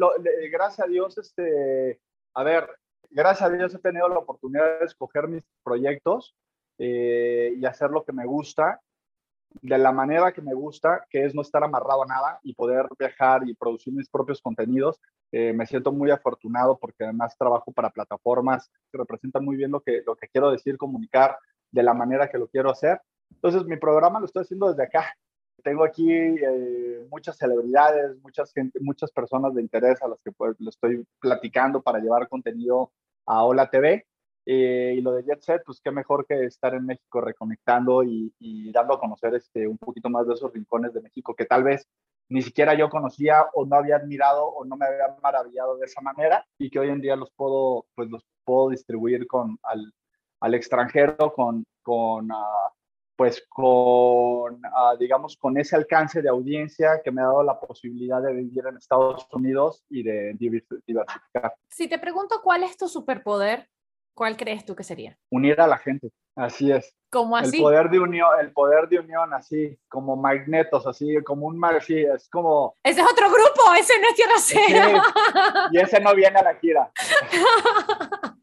gracias 0.51 0.87
a 0.87 0.90
Dios, 0.90 1.19
este, 1.19 2.01
a 2.35 2.43
ver, 2.43 2.69
gracias 3.11 3.51
a 3.51 3.53
Dios 3.53 3.75
he 3.75 3.79
tenido 3.79 4.09
la 4.09 4.19
oportunidad 4.19 4.81
de 4.81 4.87
escoger 4.87 5.29
mis 5.29 5.45
proyectos 5.62 6.35
eh, 6.79 7.55
y 7.57 7.64
hacer 7.64 7.90
lo 7.90 8.05
que 8.05 8.12
me 8.12 8.27
gusta 8.27 8.81
de 9.62 9.79
la 9.79 9.93
manera 9.93 10.33
que 10.33 10.43
me 10.43 10.55
gusta, 10.55 11.05
que 11.11 11.25
es 11.25 11.35
no 11.35 11.43
estar 11.43 11.62
amarrado 11.64 12.05
a 12.05 12.07
nada 12.07 12.40
y 12.43 12.55
poder 12.55 12.87
viajar 12.99 13.43
y 13.47 13.55
producir 13.55 13.93
mis 13.93 14.09
propios 14.09 14.40
contenidos. 14.40 15.01
Eh, 15.33 15.53
me 15.53 15.66
siento 15.66 15.93
muy 15.93 16.11
afortunado 16.11 16.79
porque 16.79 17.05
además 17.05 17.37
trabajo 17.37 17.73
para 17.73 17.90
plataformas 17.90 18.71
que 18.90 18.99
representan 18.99 19.45
muy 19.45 19.57
bien 19.57 19.71
lo 19.71 19.81
que, 19.81 20.03
lo 20.07 20.16
que 20.16 20.29
quiero 20.29 20.51
decir, 20.51 20.77
comunicar 20.77 21.37
de 21.71 21.83
la 21.83 21.95
manera 21.95 22.29
que 22.29 22.38
lo 22.38 22.49
quiero 22.49 22.71
hacer. 22.71 23.01
Entonces, 23.31 23.64
mi 23.64 23.77
programa 23.77 24.21
lo 24.21 24.27
estoy 24.27 24.43
haciendo 24.43 24.69
desde 24.69 24.85
acá, 24.85 25.14
tengo 25.61 25.85
aquí 25.85 26.11
eh, 26.11 27.07
muchas 27.11 27.37
celebridades, 27.37 28.16
muchas, 28.23 28.53
gente, 28.53 28.79
muchas 28.81 29.11
personas 29.11 29.55
de 29.55 29.62
interés 29.62 30.03
a 30.03 30.09
las 30.09 30.20
que 30.23 30.33
pues, 30.33 30.57
estoy 30.61 31.07
platicando 31.20 31.83
para 31.83 31.99
llevar 31.99 32.29
contenido 32.29 32.92
a 33.27 33.44
Hola 33.44 33.70
TV. 33.70 34.07
Eh, 34.46 34.94
y 34.96 35.01
lo 35.03 35.12
de 35.12 35.23
Jet 35.23 35.42
Set, 35.42 35.62
pues 35.64 35.81
qué 35.81 35.90
mejor 35.90 36.27
que 36.27 36.44
estar 36.44 36.75
en 36.75 36.87
México 36.87 37.20
reconectando 37.20 38.03
y, 38.03 38.35
y, 38.38 38.73
dando 38.73 38.94
a 38.94 38.99
conocer 38.99 39.35
este, 39.35 39.68
un 39.68 39.77
poquito 39.77 40.09
más 40.09 40.27
de 40.27 40.35
esos 40.35 40.53
rincones 40.53 40.94
de 40.94 41.03
México 41.03 41.35
que 41.35 41.44
tal 41.44 41.62
vez 41.62 41.87
ni 42.31 42.42
siquiera 42.42 42.75
yo 42.75 42.88
conocía 42.88 43.46
o 43.55 43.66
no 43.66 43.77
había 43.77 43.96
admirado 43.96 44.46
o 44.46 44.64
no 44.64 44.77
me 44.77 44.87
había 44.87 45.14
maravillado 45.23 45.77
de 45.77 45.87
esa 45.87 46.01
manera 46.01 46.46
y 46.59 46.70
que 46.70 46.79
hoy 46.79 46.88
en 46.88 47.01
día 47.01 47.16
los 47.16 47.31
puedo, 47.33 47.87
pues 47.94 48.09
los 48.09 48.25
puedo 48.44 48.70
distribuir 48.70 49.27
con, 49.27 49.59
al, 49.62 49.92
al 50.40 50.55
extranjero 50.55 51.33
con, 51.35 51.64
con 51.83 52.31
uh, 52.31 52.70
pues 53.21 53.45
con, 53.51 54.55
uh, 54.55 54.97
digamos, 54.99 55.37
con 55.37 55.59
ese 55.59 55.77
alcance 55.77 56.23
de 56.23 56.31
audiencia 56.31 57.03
que 57.05 57.11
me 57.11 57.21
ha 57.21 57.27
dado 57.27 57.43
la 57.43 57.61
posibilidad 57.61 58.23
de 58.23 58.33
vivir 58.33 58.65
en 58.67 58.79
Estados 58.79 59.27
Unidos 59.33 59.85
y 59.91 60.03
de 60.03 60.33
diversificar. 60.39 61.05
Si 61.69 61.87
te 61.87 61.99
pregunto 61.99 62.41
cuál 62.43 62.63
es 62.63 62.79
tu 62.79 62.89
superpoder, 62.89 63.69
¿cuál 64.15 64.39
crees 64.39 64.65
tú 64.65 64.75
que 64.75 64.85
sería? 64.85 65.19
Unir 65.31 65.61
a 65.61 65.67
la 65.67 65.77
gente, 65.77 66.09
así 66.35 66.73
es. 66.73 66.97
¿Cómo 67.11 67.37
así? 67.37 67.59
El 67.59 67.63
poder 67.63 67.91
de 67.91 67.99
unión, 67.99 68.31
el 68.41 68.53
poder 68.53 68.89
de 68.89 69.01
unión, 69.01 69.35
así, 69.35 69.79
como 69.87 70.17
magnetos, 70.17 70.87
así, 70.87 71.23
como 71.23 71.47
un 71.47 71.59
mar, 71.59 71.83
sí, 71.83 71.99
es 71.99 72.27
como... 72.31 72.75
Ese 72.83 73.03
es 73.03 73.07
otro 73.07 73.29
grupo, 73.29 73.75
ese 73.79 74.01
no 74.01 74.09
es 74.09 74.15
Tierra 74.15 74.33
Cero. 74.39 75.03
Sí, 75.05 75.77
y 75.77 75.79
ese 75.79 76.01
no 76.01 76.15
viene 76.15 76.39
a 76.39 76.43
la 76.43 76.55
gira. 76.55 76.91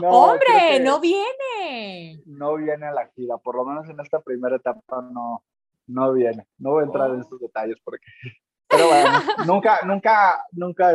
No, 0.00 0.08
Hombre, 0.08 0.80
no 0.80 1.00
viene. 1.00 2.22
No 2.26 2.56
viene 2.56 2.86
a 2.86 2.92
la 2.92 3.06
gira, 3.08 3.36
por 3.38 3.56
lo 3.56 3.64
menos 3.64 3.88
en 3.88 4.00
esta 4.00 4.20
primera 4.20 4.56
etapa 4.56 5.02
no. 5.02 5.44
no 5.86 6.12
viene. 6.12 6.46
No 6.58 6.72
voy 6.72 6.82
a 6.82 6.86
entrar 6.86 7.10
en 7.10 7.16
oh. 7.16 7.20
estos 7.20 7.40
detalles 7.40 7.76
porque... 7.84 8.06
Pero 8.68 8.88
bueno, 8.88 9.10
nunca, 9.46 9.80
nunca, 9.84 10.46
nunca, 10.52 10.94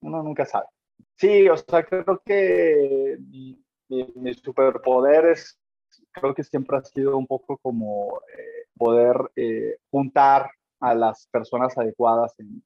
uno 0.00 0.22
nunca 0.22 0.46
sabe. 0.46 0.66
Sí, 1.16 1.46
o 1.46 1.56
sea, 1.58 1.84
creo 1.84 2.22
que 2.24 3.18
mi, 3.28 3.62
mi, 3.88 4.32
superpoder 4.32 5.26
es, 5.26 5.60
creo 6.10 6.34
que 6.34 6.42
siempre 6.42 6.78
ha 6.78 6.82
sido 6.82 7.18
un 7.18 7.26
poco 7.26 7.58
como 7.58 8.22
eh, 8.34 8.68
poder 8.78 9.30
eh, 9.36 9.76
juntar 9.90 10.50
a 10.80 10.94
las 10.94 11.26
personas 11.26 11.76
adecuadas 11.76 12.34
en, 12.38 12.62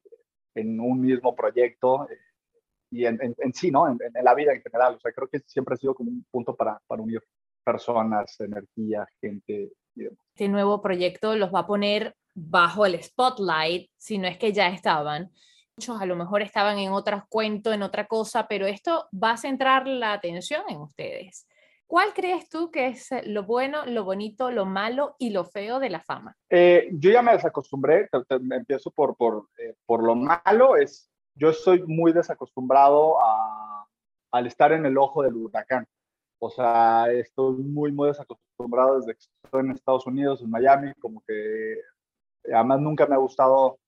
en 0.54 0.78
un 0.78 1.00
mismo 1.00 1.34
proyecto 1.34 2.08
eh, 2.08 2.18
y 2.94 3.06
en, 3.06 3.18
en, 3.20 3.52
sí, 3.52 3.70
¿no? 3.70 3.88
En, 3.88 3.98
la 4.22 4.34
vida 4.34 4.52
en 4.52 4.62
general. 4.62 4.94
O 4.94 5.00
sea, 5.00 5.12
creo 5.12 5.28
que 5.28 5.40
siempre 5.40 5.74
ha 5.74 5.78
sido 5.78 5.94
como 5.94 6.10
un 6.10 6.24
punto 6.30 6.54
para, 6.54 6.80
para 6.86 7.02
unir 7.02 7.20
personas, 7.64 8.38
energía, 8.40 9.06
gente 9.20 9.72
y 9.96 10.04
demás. 10.04 10.18
Este 10.34 10.48
nuevo 10.48 10.80
proyecto 10.80 11.34
los 11.34 11.52
va 11.52 11.60
a 11.60 11.66
poner 11.66 12.14
bajo 12.34 12.86
el 12.86 13.02
spotlight, 13.02 13.90
si 13.96 14.18
no 14.18 14.28
es 14.28 14.38
que 14.38 14.52
ya 14.52 14.68
estaban. 14.68 15.32
Muchos 15.76 16.00
a 16.00 16.06
lo 16.06 16.14
mejor 16.14 16.42
estaban 16.42 16.78
en 16.78 16.92
otros 16.92 17.22
cuentos, 17.28 17.74
en 17.74 17.82
otra 17.82 18.06
cosa, 18.06 18.46
pero 18.46 18.66
esto 18.66 19.08
va 19.12 19.32
a 19.32 19.36
centrar 19.36 19.88
la 19.88 20.12
atención 20.12 20.62
en 20.68 20.80
ustedes. 20.80 21.48
¿Cuál 21.86 22.14
crees 22.14 22.48
tú 22.48 22.70
que 22.70 22.88
es 22.88 23.10
lo 23.24 23.44
bueno, 23.44 23.84
lo 23.86 24.04
bonito, 24.04 24.50
lo 24.50 24.66
malo 24.66 25.16
y 25.18 25.30
lo 25.30 25.44
feo 25.44 25.80
de 25.80 25.90
la 25.90 26.00
fama? 26.00 26.36
Eh, 26.48 26.88
yo 26.92 27.10
ya 27.10 27.22
me 27.22 27.32
desacostumbré, 27.32 28.08
empiezo 28.30 28.90
por, 28.90 29.16
por, 29.16 29.48
eh, 29.58 29.74
por 29.84 30.02
lo 30.02 30.14
malo, 30.14 30.76
es 30.76 31.10
yo 31.34 31.50
estoy 31.50 31.82
muy 31.82 32.12
desacostumbrado 32.12 33.20
a, 33.20 33.86
al 34.32 34.46
estar 34.46 34.72
en 34.72 34.86
el 34.86 34.96
ojo 34.98 35.22
del 35.22 35.34
huracán. 35.34 35.86
O 36.38 36.50
sea, 36.50 37.06
estoy 37.10 37.62
muy, 37.62 37.92
muy 37.92 38.08
desacostumbrado 38.08 39.00
desde 39.00 39.14
que 39.14 39.24
estoy 39.44 39.60
en 39.60 39.70
Estados 39.70 40.06
Unidos, 40.06 40.42
en 40.42 40.50
Miami, 40.50 40.92
como 40.94 41.22
que 41.26 41.76
además 42.52 42.80
nunca 42.80 43.06
me 43.06 43.14
ha 43.14 43.18
gustado. 43.18 43.78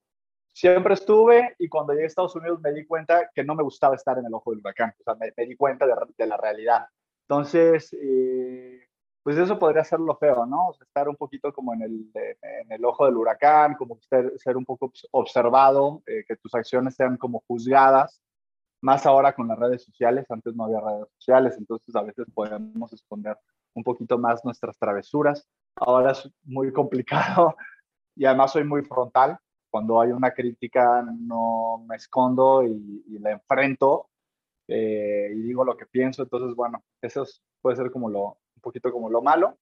Siempre 0.53 0.95
estuve 0.95 1.55
y 1.59 1.69
cuando 1.69 1.93
llegué 1.93 2.05
a 2.05 2.07
Estados 2.07 2.35
Unidos 2.35 2.61
me 2.63 2.73
di 2.73 2.87
cuenta 2.87 3.31
que 3.35 3.45
no 3.45 3.55
me 3.55 3.63
gustaba 3.63 3.95
estar 3.95 4.19
en 4.19 4.27
el 4.27 4.35
ojo 4.35 4.51
del 4.51 4.61
huracán. 4.61 4.95
O 5.01 5.05
sea, 5.05 5.15
me, 5.15 5.47
di 5.47 5.57
cuenta 5.57 5.87
de, 5.87 5.95
de, 6.17 6.27
la 6.27 6.37
realidad. 6.37 6.87
Entonces, 7.29 7.95
eh, 8.01 8.86
pues 9.27 9.39
eso 9.39 9.59
podría 9.59 9.83
ser 9.83 9.99
lo 9.99 10.15
feo, 10.15 10.47
¿no? 10.47 10.69
O 10.69 10.73
sea, 10.75 10.85
estar 10.85 11.09
un 11.09 11.17
poquito 11.17 11.53
como 11.53 11.75
en 11.75 11.83
el, 11.83 12.11
en 12.15 12.71
el 12.71 12.85
ojo 12.85 13.07
del 13.07 13.17
huracán, 13.17 13.75
como 13.75 13.99
ser, 14.09 14.33
ser 14.37 14.57
un 14.57 14.65
poco 14.65 14.93
observado, 15.11 16.01
eh, 16.07 16.25
que 16.29 16.37
tus 16.37 16.55
acciones 16.55 16.95
sean 16.95 17.17
como 17.17 17.43
juzgadas, 17.49 18.23
más 18.81 19.05
ahora 19.05 19.35
con 19.35 19.49
las 19.49 19.59
redes 19.59 19.83
sociales, 19.83 20.31
antes 20.31 20.55
no 20.55 20.67
había 20.67 20.79
redes 20.79 21.09
sociales, 21.19 21.57
entonces 21.59 21.97
a 21.97 22.03
veces 22.03 22.25
podemos 22.33 22.93
esconder 22.93 23.37
un 23.75 23.83
poquito 23.83 24.17
más 24.17 24.45
nuestras 24.45 24.79
travesuras. 24.79 25.45
Ahora 25.75 26.13
es 26.13 26.31
muy 26.45 26.73
complicado 26.73 27.57
y 28.15 28.27
además 28.27 28.53
soy 28.53 28.63
muy 28.63 28.83
frontal. 28.85 29.37
Cuando 29.71 30.01
hay 30.01 30.13
una 30.13 30.31
crítica 30.31 31.03
no 31.03 31.85
me 31.89 31.97
escondo 31.97 32.63
y, 32.63 33.03
y 33.09 33.19
la 33.19 33.33
enfrento 33.33 34.09
eh, 34.69 35.33
y 35.35 35.43
digo 35.43 35.65
lo 35.65 35.77
que 35.77 35.87
pienso. 35.87 36.23
Entonces, 36.23 36.55
bueno, 36.55 36.85
eso 37.03 37.25
puede 37.61 37.75
ser 37.77 37.91
como 37.91 38.09
lo, 38.09 38.39
poquito 38.67 38.93
como 38.93 39.09
lo 39.09 39.23
malo. 39.23 39.57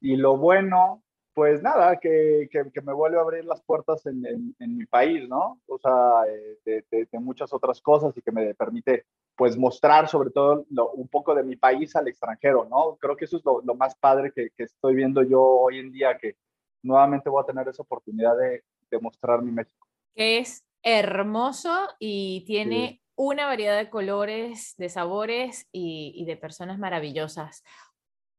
Y 0.00 0.16
lo 0.16 0.36
bueno, 0.36 1.02
pues 1.32 1.62
nada, 1.62 1.98
que, 1.98 2.48
que, 2.50 2.80
me 2.82 2.92
vuelve 2.92 3.18
a 3.18 3.22
abrir 3.22 3.44
las 3.44 3.62
puertas 3.62 4.04
en, 4.06 4.54
en, 4.58 4.76
mi 4.76 4.84
país, 4.84 5.28
¿no? 5.28 5.60
O 5.66 5.78
sea, 5.78 6.24
eh, 6.28 6.58
de, 6.64 7.06
de, 7.10 7.18
muchas 7.20 7.52
otras 7.52 7.80
cosas 7.80 8.16
y 8.16 8.20
que 8.20 8.32
me 8.32 8.54
permite, 8.54 9.06
pues, 9.36 9.56
mostrar 9.56 10.08
sobre 10.08 10.30
todo 10.30 10.66
un 10.94 11.08
poco 11.08 11.34
de 11.34 11.44
mi 11.44 11.56
país 11.56 11.94
al 11.96 12.08
extranjero, 12.08 12.66
¿no? 12.68 12.96
Creo 13.00 13.16
que 13.16 13.24
eso 13.24 13.36
es 13.36 13.44
lo, 13.44 13.62
lo 13.62 13.74
más 13.74 13.94
padre 13.96 14.32
que, 14.34 14.50
que, 14.50 14.64
estoy 14.64 14.94
viendo 14.94 15.22
yo 15.22 15.40
hoy 15.40 15.78
en 15.78 15.92
día, 15.92 16.18
que 16.18 16.36
nuevamente 16.82 17.30
voy 17.30 17.42
a 17.42 17.46
tener 17.46 17.66
esa 17.68 17.82
oportunidad 17.82 18.36
de, 18.36 18.62
de 18.90 18.98
mostrar 18.98 19.40
mi 19.40 19.52
México. 19.52 19.86
Que 20.14 20.38
es 20.38 20.64
hermoso 20.82 21.88
y 21.98 22.44
tiene 22.44 23.00
una 23.14 23.46
variedad 23.46 23.78
de 23.78 23.88
colores, 23.88 24.74
de 24.76 24.88
sabores 24.88 25.68
y, 25.72 26.12
y 26.16 26.24
de 26.24 26.36
personas 26.36 26.78
maravillosas. 26.78 27.62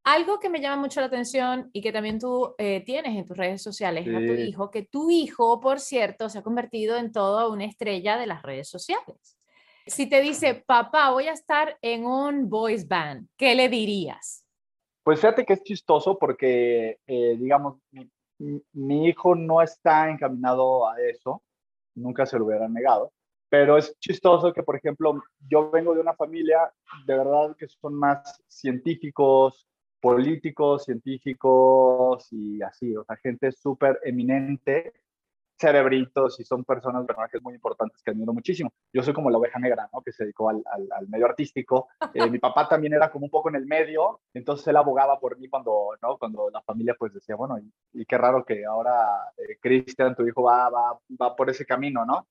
Algo 0.05 0.39
que 0.39 0.49
me 0.49 0.59
llama 0.59 0.81
mucho 0.81 0.99
la 0.99 1.07
atención 1.07 1.69
y 1.71 1.81
que 1.81 1.93
también 1.93 2.19
tú 2.19 2.55
eh, 2.57 2.83
tienes 2.85 3.15
en 3.15 3.25
tus 3.25 3.37
redes 3.37 3.61
sociales 3.61 4.05
a 4.07 4.19
tu 4.19 4.33
hijo, 4.33 4.69
que 4.69 4.83
tu 4.83 5.09
hijo, 5.09 5.61
por 5.61 5.79
cierto, 5.79 6.27
se 6.27 6.39
ha 6.39 6.43
convertido 6.43 6.97
en 6.97 7.13
toda 7.13 7.47
una 7.47 7.63
estrella 7.63 8.17
de 8.17 8.27
las 8.27 8.41
redes 8.41 8.67
sociales. 8.67 9.37
Si 9.85 10.09
te 10.09 10.21
dice, 10.21 10.55
papá, 10.55 11.11
voy 11.11 11.27
a 11.27 11.33
estar 11.33 11.77
en 11.81 12.05
un 12.05 12.49
boys 12.49 12.85
band, 12.85 13.29
¿qué 13.37 13.55
le 13.55 13.69
dirías? 13.69 14.45
Pues 15.03 15.19
fíjate 15.21 15.45
que 15.45 15.53
es 15.53 15.63
chistoso 15.63 16.17
porque, 16.17 16.99
eh, 17.07 17.35
digamos, 17.37 17.79
mi, 17.91 18.09
mi, 18.73 19.07
hijo 19.07 19.35
no 19.35 19.61
está 19.61 20.09
encaminado 20.09 20.87
a 20.87 21.01
eso, 21.01 21.43
nunca 21.95 22.25
se 22.25 22.37
lo 22.37 22.45
hubiera 22.45 22.67
negado, 22.67 23.13
pero 23.49 23.77
es 23.77 23.97
chistoso 23.99 24.51
que, 24.51 24.63
por 24.63 24.75
ejemplo, 24.75 25.21
yo 25.47 25.69
vengo 25.71 25.93
de 25.93 26.01
una 26.01 26.13
familia 26.13 26.73
de 27.05 27.17
verdad 27.17 27.55
que 27.57 27.67
son 27.67 27.93
más 27.93 28.41
científicos, 28.47 29.67
políticos, 30.03 30.83
científicos 30.83 32.27
y 32.31 32.61
así, 32.61 32.93
o 32.93 33.05
sea, 33.05 33.15
gente 33.15 33.53
súper 33.53 34.01
eminente, 34.03 34.91
cerebritos 35.57 36.41
y 36.41 36.43
son 36.43 36.65
personas, 36.65 37.05
personajes 37.05 37.41
muy 37.41 37.53
importantes 37.53 38.03
que 38.03 38.11
admiro 38.11 38.33
muchísimo. 38.33 38.73
Yo 38.91 39.01
soy 39.01 39.13
como 39.13 39.29
la 39.29 39.37
oveja 39.37 39.59
negra, 39.59 39.89
¿no? 39.93 40.01
Que 40.01 40.11
se 40.11 40.25
dedicó 40.25 40.49
al, 40.49 40.61
al, 40.69 41.07
medio 41.07 41.25
artístico. 41.25 41.87
Eh, 42.13 42.29
mi 42.29 42.37
papá 42.37 42.67
también 42.67 42.91
era 42.91 43.09
como 43.09 43.27
un 43.27 43.31
poco 43.31 43.47
en 43.47 43.55
el 43.55 43.65
medio, 43.65 44.19
entonces 44.33 44.67
él 44.67 44.75
abogaba 44.75 45.21
por 45.21 45.39
mí 45.39 45.47
cuando, 45.47 45.91
¿no? 46.01 46.17
Cuando 46.17 46.49
la 46.49 46.61
familia 46.63 46.97
pues 46.99 47.13
decía, 47.13 47.37
bueno, 47.37 47.57
y, 47.93 48.05
qué 48.05 48.17
raro 48.17 48.43
que 48.43 48.65
ahora 48.65 49.31
eh, 49.37 49.57
Cristian, 49.61 50.17
tu 50.17 50.27
hijo, 50.27 50.43
va, 50.43 50.69
va, 50.69 50.99
va 51.21 51.33
por 51.33 51.49
ese 51.49 51.65
camino, 51.65 52.05
¿no? 52.05 52.27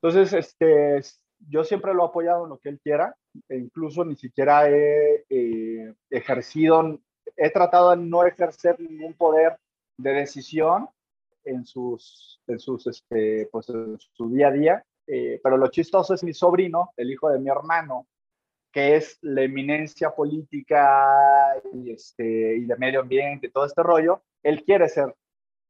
Entonces, 0.00 0.32
este, 0.32 1.02
yo 1.46 1.62
siempre 1.62 1.92
lo 1.92 2.04
he 2.04 2.06
apoyado 2.06 2.44
en 2.44 2.48
lo 2.48 2.58
que 2.58 2.70
él 2.70 2.80
quiera, 2.82 3.14
e 3.48 3.56
incluso 3.56 4.04
ni 4.04 4.16
siquiera 4.16 4.68
he 4.68 5.24
eh, 5.28 5.94
ejercido, 6.10 7.00
he 7.36 7.50
tratado 7.50 7.90
de 7.90 7.96
no 7.96 8.24
ejercer 8.24 8.78
ningún 8.80 9.14
poder 9.14 9.58
de 9.96 10.12
decisión 10.12 10.88
en 11.44 11.64
sus, 11.64 12.40
en 12.46 12.58
sus, 12.58 12.86
este, 12.86 13.48
pues 13.50 13.66
su 13.66 14.30
día 14.30 14.48
a 14.48 14.52
día. 14.52 14.86
Eh, 15.06 15.40
pero 15.42 15.56
lo 15.56 15.68
chistoso 15.68 16.14
es 16.14 16.22
mi 16.22 16.32
sobrino, 16.32 16.92
el 16.96 17.10
hijo 17.10 17.28
de 17.28 17.38
mi 17.38 17.50
hermano, 17.50 18.06
que 18.70 18.96
es 18.96 19.18
la 19.22 19.42
eminencia 19.42 20.10
política 20.10 21.54
y, 21.72 21.90
este, 21.90 22.56
y 22.56 22.64
de 22.64 22.76
medio 22.76 23.00
ambiente, 23.00 23.50
todo 23.50 23.66
este 23.66 23.82
rollo. 23.82 24.22
Él 24.42 24.62
quiere 24.64 24.88
ser 24.88 25.14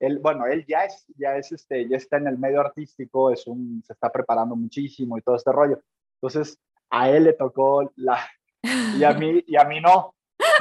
él, 0.03 0.19
bueno, 0.19 0.47
él 0.47 0.67
ya 0.67 0.85
es, 0.85 1.07
ya 1.17 1.37
es, 1.37 1.53
este, 1.53 1.89
ya 1.89 1.97
está 1.97 2.17
en 2.17 2.27
el 2.27 2.37
medio 2.37 2.61
artístico, 2.61 3.31
es 3.31 3.47
un, 3.47 3.85
se 3.87 3.93
está 3.93 4.11
preparando 4.11 4.57
muchísimo 4.57 5.17
y 5.17 5.23
todo 5.23 5.37
este 5.37 5.53
rollo. 5.53 5.81
Entonces, 6.17 6.59
a 6.93 7.09
él 7.09 7.25
le 7.25 7.33
tocó 7.33 7.91
la, 7.97 8.19
y 8.99 9.03
a 9.03 9.13
mí, 9.15 9.43
y 9.47 9.57
a 9.57 9.65
mí 9.65 9.81
no, 9.81 10.15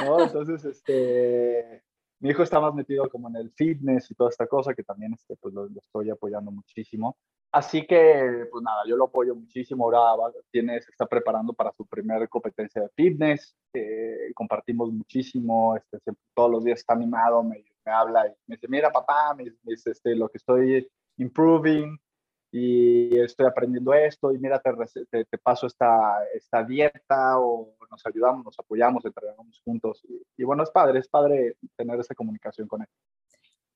¿no? 0.04 0.24
Entonces, 0.24 0.64
este, 0.64 1.82
mi 2.20 2.30
hijo 2.30 2.42
está 2.42 2.58
más 2.58 2.74
metido 2.74 3.08
como 3.10 3.28
en 3.28 3.36
el 3.36 3.52
fitness 3.52 4.10
y 4.10 4.14
toda 4.14 4.30
esta 4.30 4.46
cosa, 4.46 4.72
que 4.74 4.82
también, 4.82 5.12
este, 5.12 5.36
pues, 5.36 5.52
lo, 5.52 5.68
estoy 5.76 6.08
apoyando 6.08 6.50
muchísimo. 6.50 7.16
Así 7.52 7.86
que, 7.86 8.46
pues 8.50 8.64
nada, 8.64 8.82
yo 8.88 8.96
lo 8.96 9.04
apoyo 9.04 9.34
muchísimo. 9.34 9.92
Ahora 9.94 10.32
tiene, 10.50 10.80
se 10.80 10.90
está 10.90 11.04
preparando 11.04 11.52
para 11.52 11.70
su 11.72 11.86
primera 11.86 12.26
competencia 12.26 12.80
de 12.80 12.88
fitness. 12.96 13.54
Eh, 13.74 14.32
compartimos 14.34 14.90
muchísimo. 14.90 15.76
Este, 15.76 16.12
todos 16.34 16.50
los 16.50 16.64
días 16.64 16.78
está 16.78 16.94
animado, 16.94 17.42
me, 17.42 17.62
me 17.84 17.92
habla 17.92 18.26
y 18.26 18.30
me 18.46 18.56
dice, 18.56 18.68
mira 18.68 18.90
papá, 18.90 19.34
me, 19.34 19.52
dice, 19.64 19.90
este, 19.90 20.16
lo 20.16 20.30
que 20.30 20.38
estoy 20.38 20.88
improving 21.18 21.98
y 22.54 23.18
estoy 23.18 23.46
aprendiendo 23.46 23.94
esto 23.94 24.30
y 24.30 24.38
mira, 24.38 24.60
te, 24.60 25.24
te, 25.24 25.38
paso 25.38 25.66
esta, 25.66 26.22
esta 26.34 26.62
dieta 26.62 27.38
o 27.38 27.74
nos 27.90 28.06
ayudamos, 28.06 28.44
nos 28.44 28.58
apoyamos, 28.58 29.02
entrenamos 29.06 29.62
juntos. 29.64 30.02
Y, 30.06 30.22
y, 30.36 30.44
bueno, 30.44 30.62
es 30.62 30.70
padre, 30.70 30.98
es 30.98 31.08
padre 31.08 31.56
tener 31.76 31.98
esa 31.98 32.14
comunicación 32.14 32.68
con 32.68 32.82
él. 32.82 32.88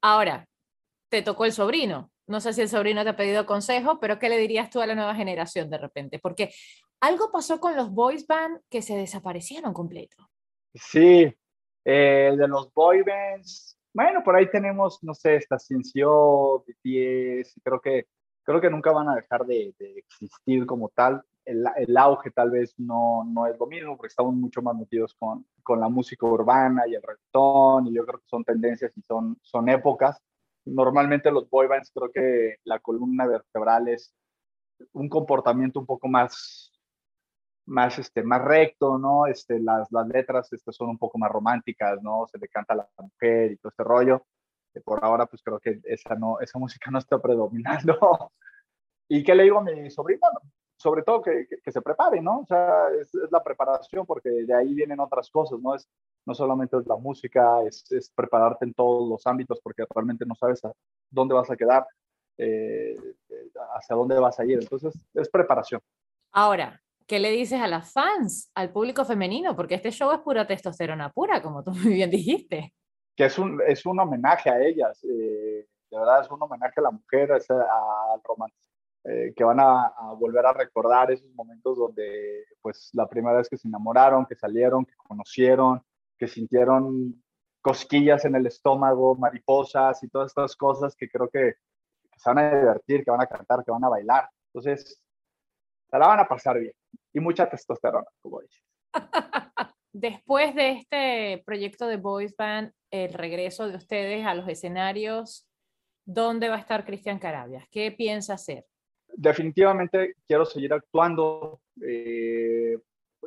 Ahora, 0.03 0.47
te 1.09 1.23
tocó 1.23 1.47
el 1.47 1.53
sobrino. 1.53 2.11
No 2.27 2.41
sé 2.41 2.53
si 2.53 2.61
el 2.61 2.69
sobrino 2.69 3.03
te 3.03 3.11
ha 3.11 3.17
pedido 3.17 3.47
consejo, 3.47 3.99
pero 3.99 4.19
¿qué 4.19 4.29
le 4.29 4.37
dirías 4.37 4.69
tú 4.69 4.83
a 4.83 4.87
la 4.87 4.95
nueva 4.95 5.15
generación 5.15 5.71
de 5.71 5.79
repente? 5.79 6.19
Porque 6.19 6.53
algo 7.01 7.33
pasó 7.33 7.59
con 7.59 7.77
los 7.77 7.91
boys 7.91 8.27
band 8.27 8.61
que 8.69 8.83
se 8.83 8.95
desaparecieron 8.95 9.73
completo. 9.73 10.17
Sí, 10.75 11.35
eh, 11.83 12.35
de 12.37 12.49
los 12.49 12.71
boy 12.75 13.03
bands 13.03 13.77
bueno, 13.97 14.23
por 14.23 14.37
ahí 14.37 14.51
tenemos, 14.51 15.03
no 15.03 15.15
sé, 15.15 15.37
Estación 15.37 15.81
BTS, 15.81 17.61
creo 17.65 17.81
que, 17.81 18.07
creo 18.47 18.61
que 18.61 18.71
nunca 18.71 18.93
van 18.93 19.09
a 19.09 19.17
dejar 19.17 19.45
de, 19.45 19.75
existir 19.79 20.65
como 20.67 20.89
tal. 20.91 21.23
El, 21.45 21.65
el, 21.77 21.97
auge 21.97 22.31
tal 22.31 22.51
vez 22.51 22.75
no, 22.79 23.25
no 23.25 23.47
es 23.47 23.59
lo 23.59 23.67
mismo, 23.67 23.97
porque 23.97 24.09
estamos 24.09 24.35
mucho 24.35 24.63
más 24.63 24.77
metidos 24.77 25.15
con, 25.19 25.45
con 25.63 25.81
la 25.81 25.89
música 25.89 26.27
urbana 26.27 26.87
y 26.87 26.95
el 26.95 27.03
reggaetón, 27.03 27.89
y 27.89 27.95
yo 27.95 28.07
creo 28.07 28.21
que 28.21 28.29
son 28.29 28.45
tendencias 28.45 28.97
y 28.97 29.03
son, 29.03 29.37
son 29.43 29.69
épocas. 29.69 30.21
Normalmente 30.65 31.31
los 31.31 31.49
boy 31.51 31.67
bands 31.67 31.91
creo 31.93 32.11
que 32.11 32.57
la 32.65 32.79
columna 32.79 33.27
vertebral 33.27 33.89
es 33.89 34.15
un 34.93 35.09
comportamiento 35.09 35.81
un 35.81 35.87
poco 35.87 36.09
más 36.09 36.73
más, 37.67 37.99
este, 37.99 38.23
más 38.23 38.43
recto, 38.43 38.97
¿no? 38.97 39.27
Este, 39.27 39.59
las, 39.59 39.91
las 39.91 40.07
letras 40.07 40.53
este, 40.53 40.73
son 40.73 40.91
un 40.91 40.99
poco 40.99 41.19
más 41.19 41.31
románticas, 41.31 42.01
¿no? 42.03 42.27
Se 42.31 42.39
le 42.39 42.49
canta 42.49 42.75
a 42.75 42.77
la 42.77 42.89
mujer 42.97 43.53
y 43.53 43.57
todo 43.57 43.71
este 43.71 43.83
rollo. 43.83 44.25
Por 44.81 45.05
ahora, 45.05 45.27
pues 45.27 45.43
creo 45.43 45.59
que 45.59 45.81
esa, 45.85 46.15
no, 46.15 46.41
esa 46.41 46.59
música 46.59 46.91
no 46.91 46.99
está 46.99 47.19
predominando. 47.21 47.99
¿Y 49.09 49.23
qué 49.23 49.35
le 49.35 49.45
digo 49.45 49.59
a 49.59 49.63
mi 49.63 49.91
sobrino? 49.91 50.21
Sobre 50.79 51.03
todo 51.03 51.23
que, 51.23 51.47
que, 51.63 51.73
se 51.73 51.81
prepare, 51.81 52.21
¿no? 52.21 52.41
O 52.41 52.47
sea, 52.47 52.89
es, 52.91 53.15
es, 53.15 53.31
la 53.31 53.43
preparación 53.43 54.05
porque 54.05 54.29
de 54.29 54.55
ahí 54.55 54.75
vienen 54.75 55.01
otras 55.01 55.31
cosas, 55.31 55.59
¿no? 55.61 55.75
Es, 55.75 55.89
no 56.27 56.35
solamente 56.35 56.77
es 56.77 56.87
la 56.87 56.97
música, 56.97 57.63
es, 57.63 57.91
es 57.91 58.11
prepararte 58.11 58.67
en 58.67 58.75
todos 58.75 59.09
los 59.09 59.27
ámbitos 59.27 59.61
porque 59.63 59.85
realmente 59.95 60.27
no 60.27 60.35
sabes 60.35 60.65
a 60.65 60.73
dónde 61.11 61.35
vas 61.35 61.51
a 61.51 61.57
quedar, 61.57 61.87
eh, 62.37 62.95
hacia 63.75 63.97
dónde 63.97 64.19
vas 64.19 64.39
a 64.39 64.45
ir. 64.45 64.59
Entonces, 64.61 64.95
es 65.15 65.29
preparación. 65.31 65.81
Ahora, 66.33 66.83
¿qué 67.07 67.21
le 67.21 67.31
dices 67.31 67.61
a 67.61 67.69
las 67.69 67.93
fans, 67.93 68.51
al 68.55 68.71
público 68.71 69.05
femenino? 69.05 69.57
Porque 69.57 69.77
este 69.77 69.91
show 69.91 70.13
es 70.13 70.19
pura 70.19 70.47
testosterona 70.47 71.11
pura, 71.11 71.41
como 71.41 71.63
tú 71.63 71.71
muy 71.71 71.95
bien 71.95 72.11
dijiste 72.11 72.75
que 73.17 73.25
es 73.25 73.39
un, 73.39 73.61
es 73.67 73.87
un 73.87 73.99
homenaje 73.99 74.51
a 74.51 74.61
ellas, 74.61 75.03
eh, 75.05 75.67
de 75.91 75.99
verdad 75.99 76.21
es 76.21 76.31
un 76.31 76.43
homenaje 76.43 76.75
a 76.77 76.83
la 76.83 76.91
mujer, 76.91 77.33
al 77.33 78.21
romance, 78.23 78.57
eh, 79.05 79.33
que 79.35 79.45
van 79.45 79.59
a, 79.61 79.93
volver 80.19 80.45
a 80.45 80.53
recordar 80.53 81.11
esos 81.11 81.33
momentos 81.35 81.79
donde, 81.79 82.45
pues, 82.61 82.91
la 82.93 83.09
primera 83.09 83.39
vez 83.39 83.49
que 83.49 83.57
se 83.57 83.69
enamoraron, 83.69 84.27
que 84.27 84.35
salieron, 84.35 84.85
que 84.85 84.95
conocieron, 84.97 85.83
que 86.19 86.29
sintieron 86.29 87.23
cosquillas 87.63 88.25
en 88.25 88.35
el 88.35 88.47
estómago, 88.47 89.15
mariposas 89.15 90.03
y 90.03 90.09
todas 90.09 90.31
estas 90.31 90.55
cosas 90.57 90.95
que 90.95 91.09
creo 91.09 91.29
que, 91.31 91.55
se 92.17 92.31
van 92.31 92.39
a 92.39 92.59
divertir, 92.59 93.05
que 93.05 93.11
van 93.11 93.21
a 93.21 93.27
cantar, 93.27 93.63
que 93.65 93.71
van 93.71 93.85
a 93.85 93.91
bailar. 93.91 94.29
Entonces, 94.53 95.01
se 95.91 95.99
la 95.99 96.07
van 96.07 96.21
a 96.21 96.29
pasar 96.29 96.59
bien. 96.59 96.73
Y 97.13 97.21
mucha 97.21 97.49
testosterona, 97.49 98.07
como 98.23 98.41
dices. 98.41 98.63
Después 99.99 100.55
de 100.55 100.73
este 100.73 101.43
proyecto 101.47 101.87
de 101.87 101.97
Boys 101.97 102.37
Band, 102.37 102.71
el 102.91 103.15
regreso 103.15 103.67
de 103.67 103.77
ustedes 103.77 104.27
a 104.27 104.35
los 104.35 104.47
escenarios, 104.47 105.49
¿dónde 106.05 106.51
va 106.51 106.57
a 106.57 106.59
estar 106.59 106.85
Cristian 106.85 107.19
Carabias? 107.19 107.65
¿Qué 107.71 107.91
piensa 107.93 108.35
hacer? 108.35 108.67
Definitivamente 109.09 110.17
quiero 110.29 110.45
seguir 110.45 110.75
actuando. 110.75 111.63
Eh, 111.81 112.79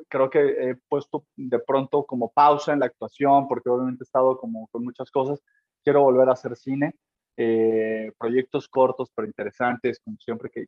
creo 0.07 0.29
que 0.29 0.39
he 0.41 0.75
puesto 0.87 1.25
de 1.35 1.57
pronto 1.57 2.05
como 2.05 2.31
pausa 2.31 2.71
en 2.71 2.81
la 2.81 2.85
actuación 2.85 3.47
porque 3.47 3.67
obviamente 3.67 4.03
he 4.03 4.05
estado 4.05 4.37
como 4.37 4.67
con 4.67 4.83
muchas 4.83 5.09
cosas. 5.09 5.41
Quiero 5.83 6.03
volver 6.03 6.29
a 6.29 6.33
hacer 6.33 6.55
cine. 6.55 6.93
Eh, 7.35 8.11
proyectos 8.19 8.67
cortos 8.67 9.09
pero 9.15 9.27
interesantes, 9.27 9.99
como 10.05 10.17
siempre, 10.19 10.51
que, 10.51 10.67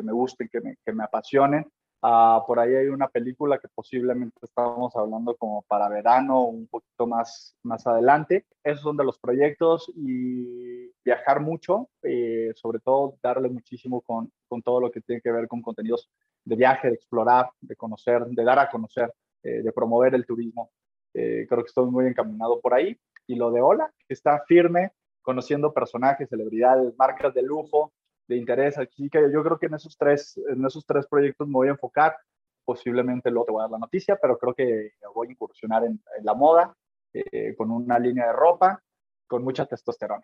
me 0.00 0.12
gusten, 0.12 0.48
que 0.48 0.60
que 0.86 0.92
me 0.92 1.02
apasionen. 1.02 1.66
Ah, 2.02 2.42
por 2.46 2.58
ahí 2.58 2.74
hay 2.74 2.86
una 2.86 3.08
película 3.08 3.58
que 3.58 3.68
posiblemente 3.68 4.38
estamos 4.42 4.96
hablando 4.96 5.36
como 5.36 5.62
para 5.62 5.88
verano, 5.88 6.44
un 6.44 6.66
poquito 6.66 7.06
más, 7.06 7.56
más 7.62 7.86
adelante. 7.86 8.46
Esos 8.64 8.82
son 8.82 8.96
de 8.96 9.04
los 9.04 9.18
proyectos 9.18 9.92
y 9.94 10.90
viajar 11.04 11.40
mucho, 11.40 11.90
eh, 12.02 12.52
sobre 12.54 12.78
todo 12.80 13.16
darle 13.22 13.50
muchísimo 13.50 14.00
con, 14.00 14.32
con, 14.48 14.62
todo 14.62 14.80
lo 14.80 14.90
que 14.90 15.02
tiene 15.02 15.20
que 15.20 15.30
ver 15.30 15.46
con 15.46 15.60
contenidos 15.60 16.10
de 16.44 16.56
viaje, 16.56 16.88
de 16.88 16.94
explorar, 16.94 17.50
de 17.60 17.76
conocer, 17.76 18.24
de 18.24 18.44
dar 18.44 18.58
a 18.58 18.70
conocer, 18.70 19.12
eh, 19.42 19.62
de 19.62 19.72
promover 19.72 20.14
el 20.14 20.24
turismo. 20.24 20.70
Eh, 21.12 21.46
creo 21.48 21.62
que 21.62 21.68
estoy 21.68 21.90
muy 21.90 22.06
encaminado 22.06 22.60
por 22.60 22.72
ahí. 22.72 22.98
Y 23.26 23.34
lo 23.34 23.50
de 23.50 23.60
Hola, 23.60 23.92
que 24.08 24.14
está 24.14 24.42
firme, 24.46 24.92
conociendo 25.20 25.74
personajes, 25.74 26.30
celebridades, 26.30 26.96
marcas 26.96 27.34
de 27.34 27.42
lujo, 27.42 27.92
de 28.30 28.36
interés. 28.36 28.78
Así 28.78 29.10
que 29.10 29.20
yo 29.32 29.42
creo 29.42 29.58
que 29.58 29.66
en 29.66 29.74
esos 29.74 29.96
tres, 29.96 30.40
en 30.48 30.64
esos 30.64 30.86
tres 30.86 31.06
proyectos 31.06 31.46
me 31.48 31.54
voy 31.54 31.68
a 31.68 31.72
enfocar. 31.72 32.16
Posiblemente 32.64 33.30
luego 33.30 33.46
te 33.46 33.52
voy 33.52 33.60
a 33.60 33.64
dar 33.64 33.72
la 33.72 33.78
noticia, 33.78 34.16
pero 34.20 34.38
creo 34.38 34.54
que 34.54 34.92
voy 35.14 35.28
a 35.28 35.32
incursionar 35.32 35.84
en, 35.84 36.00
la 36.22 36.34
moda, 36.34 36.74
eh, 37.12 37.54
con 37.56 37.70
una 37.70 37.98
línea 37.98 38.26
de 38.26 38.32
ropa, 38.32 38.80
con 39.26 39.42
mucha 39.42 39.66
testosterona. 39.66 40.22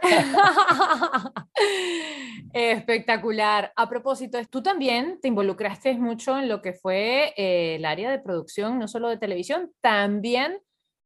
Espectacular. 2.52 3.72
A 3.76 3.88
propósito, 3.88 4.38
tú 4.50 4.62
también 4.62 5.20
te 5.20 5.28
involucraste 5.28 5.94
mucho 5.94 6.38
en 6.38 6.48
lo 6.48 6.62
que 6.62 6.72
fue 6.72 7.34
eh, 7.36 7.76
el 7.76 7.84
área 7.84 8.10
de 8.10 8.18
producción, 8.18 8.78
no 8.78 8.88
solo 8.88 9.08
de 9.08 9.18
televisión, 9.18 9.72
también 9.80 10.60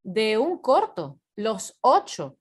de 0.05 0.39
un 0.39 0.61
corto, 0.61 1.19
Los 1.35 1.77
Ocho, 1.81 2.37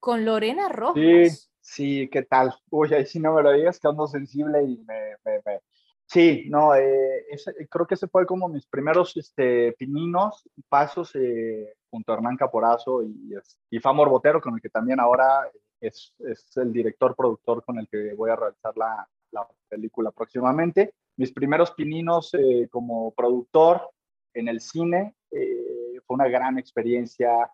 con 0.00 0.24
Lorena 0.24 0.68
Rojas. 0.68 1.46
Sí, 1.46 1.53
¿qué 1.76 2.26
tal? 2.28 2.54
Uy, 2.70 2.94
ahí 2.94 3.04
sí 3.04 3.18
no 3.18 3.34
me 3.34 3.42
lo 3.42 3.52
digas, 3.52 3.80
que 3.80 3.88
ando 3.88 4.06
sensible 4.06 4.62
y 4.62 4.78
me... 4.86 5.16
Sí, 6.06 6.44
no, 6.48 6.74
eh, 6.76 7.24
creo 7.70 7.86
que 7.86 7.94
ese 7.94 8.06
fue 8.06 8.26
como 8.26 8.48
mis 8.48 8.66
primeros 8.66 9.16
este, 9.16 9.72
pininos, 9.72 10.48
pasos 10.68 11.10
eh, 11.16 11.74
junto 11.90 12.12
a 12.12 12.16
Hernán 12.16 12.36
Caporazo 12.36 13.02
y, 13.02 13.34
y 13.70 13.80
Famor 13.80 14.10
Botero, 14.10 14.40
con 14.40 14.54
el 14.54 14.60
que 14.60 14.68
también 14.68 15.00
ahora 15.00 15.50
es, 15.80 16.14
es, 16.18 16.56
el 16.56 16.72
director 16.72 17.16
productor 17.16 17.64
con 17.64 17.78
el 17.78 17.88
que 17.88 18.14
voy 18.14 18.30
a 18.30 18.36
realizar 18.36 18.76
la, 18.76 19.08
la 19.32 19.48
película 19.68 20.12
próximamente. 20.12 20.94
Mis 21.16 21.32
primeros 21.32 21.72
pininos 21.72 22.34
eh, 22.34 22.68
como 22.70 23.12
productor 23.12 23.90
en 24.34 24.48
el 24.48 24.60
cine 24.60 25.14
fue 26.06 26.14
una 26.14 26.28
gran 26.28 26.58
experiencia, 26.58 27.50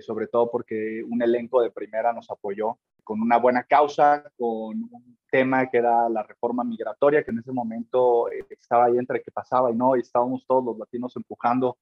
sobre 0.00 0.26
todo 0.26 0.50
porque 0.50 1.02
un 1.08 1.22
elenco 1.22 1.62
de 1.62 1.70
primera 1.70 2.12
nos 2.12 2.30
apoyó 2.30 2.78
con 3.04 3.20
una 3.20 3.36
buena 3.38 3.64
causa, 3.64 4.24
con 4.36 4.82
un 4.90 5.18
tema 5.30 5.68
que 5.68 5.78
era 5.78 6.08
la 6.08 6.22
reforma 6.22 6.64
migratoria, 6.64 7.22
que 7.22 7.30
en 7.30 7.38
ese 7.38 7.52
momento 7.52 8.30
eh, 8.30 8.46
estaba 8.50 8.86
ahí 8.86 8.98
entre 8.98 9.22
que 9.22 9.30
pasaba 9.30 9.70
y 9.70 9.74
no, 9.74 9.96
y 9.96 10.00
estábamos 10.00 10.46
todos 10.46 10.64
los 10.64 10.78
latinos 10.78 11.14
empujando 11.16 11.76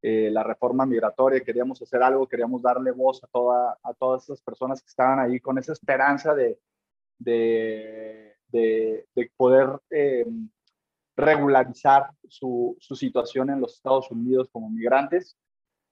eh, 0.00 0.30
la 0.32 0.42
reforma 0.42 0.84
migratoria, 0.84 1.44
queríamos 1.44 1.80
hacer 1.80 2.02
algo, 2.02 2.26
queríamos 2.26 2.60
darle 2.62 2.90
voz 2.90 3.22
a, 3.22 3.28
toda, 3.28 3.78
a 3.82 3.94
todas 3.94 4.24
esas 4.24 4.42
personas 4.42 4.82
que 4.82 4.88
estaban 4.88 5.20
ahí 5.20 5.38
con 5.38 5.58
esa 5.58 5.72
esperanza 5.72 6.34
de, 6.34 6.58
de, 7.18 8.34
de, 8.48 9.30
poder 9.36 9.78
eh, 9.90 10.26
regularizar 11.16 12.10
su, 12.28 12.76
su 12.80 12.96
situación 12.96 13.50
en 13.50 13.60
los 13.60 13.74
Estados 13.74 14.10
Unidos 14.10 14.48
como 14.50 14.70
migrantes. 14.70 15.36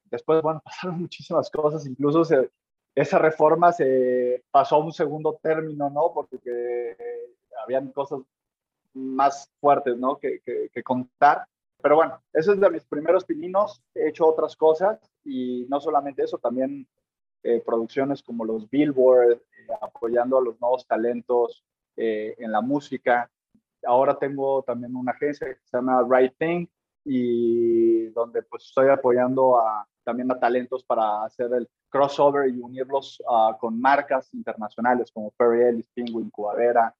Después, 0.04 0.42
bueno, 0.42 0.60
pasaron 0.64 1.00
muchísimas 1.00 1.50
cosas, 1.50 1.86
incluso 1.86 2.24
se, 2.24 2.50
esa 2.94 3.18
reforma 3.18 3.72
se 3.72 4.42
pasó 4.50 4.76
a 4.76 4.84
un 4.84 4.92
segundo 4.92 5.38
término, 5.42 5.90
¿no? 5.90 6.12
Porque 6.12 6.96
habían 7.62 7.92
cosas 7.92 8.20
más 8.94 9.50
fuertes, 9.60 9.96
¿no? 9.96 10.18
Que, 10.18 10.40
que, 10.40 10.82
contar. 10.82 11.46
Pero 11.82 11.96
bueno, 11.96 12.20
eso 12.32 12.52
es 12.52 12.60
de 12.60 12.70
mis 12.70 12.84
primeros 12.84 13.24
pininos. 13.24 13.82
He 13.94 14.08
hecho 14.08 14.26
otras 14.26 14.56
cosas 14.56 14.98
y 15.24 15.66
no 15.68 15.80
solamente 15.80 16.22
eso, 16.24 16.38
también 16.38 16.86
eh, 17.42 17.62
producciones 17.64 18.22
como 18.22 18.44
los 18.44 18.68
Billboard, 18.68 19.32
eh, 19.32 19.40
apoyando 19.80 20.38
a 20.38 20.42
los 20.42 20.60
nuevos 20.60 20.86
talentos 20.86 21.64
eh, 21.96 22.34
en 22.38 22.52
la 22.52 22.60
música. 22.60 23.30
Ahora 23.84 24.18
tengo 24.18 24.62
también 24.62 24.94
una 24.94 25.12
agencia 25.12 25.46
que 25.46 25.60
se 25.64 25.76
llama 25.76 26.06
Right 26.08 26.34
Thing 26.38 26.66
y 27.04 28.06
donde 28.08 28.42
pues 28.42 28.64
estoy 28.64 28.88
apoyando 28.88 29.58
a, 29.60 29.86
también 30.04 30.30
a 30.30 30.38
talentos 30.38 30.84
para 30.84 31.24
hacer 31.24 31.52
el 31.54 31.68
crossover 31.88 32.48
y 32.48 32.60
unirlos 32.60 33.20
uh, 33.28 33.56
con 33.58 33.80
marcas 33.80 34.32
internacionales 34.34 35.10
como 35.12 35.30
Perry 35.32 35.62
Ellis, 35.62 35.90
Penguin, 35.94 36.30
Cubadera 36.30 36.94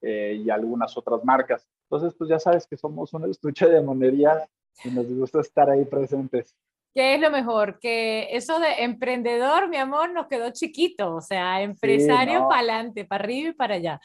eh, 0.00 0.40
y 0.44 0.50
algunas 0.50 0.96
otras 0.96 1.24
marcas. 1.24 1.66
Entonces, 1.88 2.14
pues 2.18 2.30
ya 2.30 2.38
sabes 2.38 2.66
que 2.66 2.76
somos 2.76 3.12
un 3.12 3.30
estuche 3.30 3.68
de 3.68 3.80
monerías 3.80 4.48
y 4.84 4.90
nos 4.90 5.06
gusta 5.06 5.40
estar 5.40 5.70
ahí 5.70 5.84
presentes. 5.84 6.56
¿Qué 6.94 7.14
es 7.14 7.20
lo 7.20 7.30
mejor? 7.30 7.78
Que 7.78 8.28
eso 8.36 8.58
de 8.58 8.82
emprendedor, 8.82 9.68
mi 9.68 9.78
amor, 9.78 10.12
nos 10.12 10.26
quedó 10.26 10.50
chiquito, 10.50 11.14
o 11.14 11.20
sea, 11.20 11.62
empresario 11.62 12.48
para 12.48 12.58
adelante, 12.58 13.04
para 13.04 13.24
arriba 13.24 13.50
y 13.50 13.52
para 13.52 13.74
allá. 13.76 14.00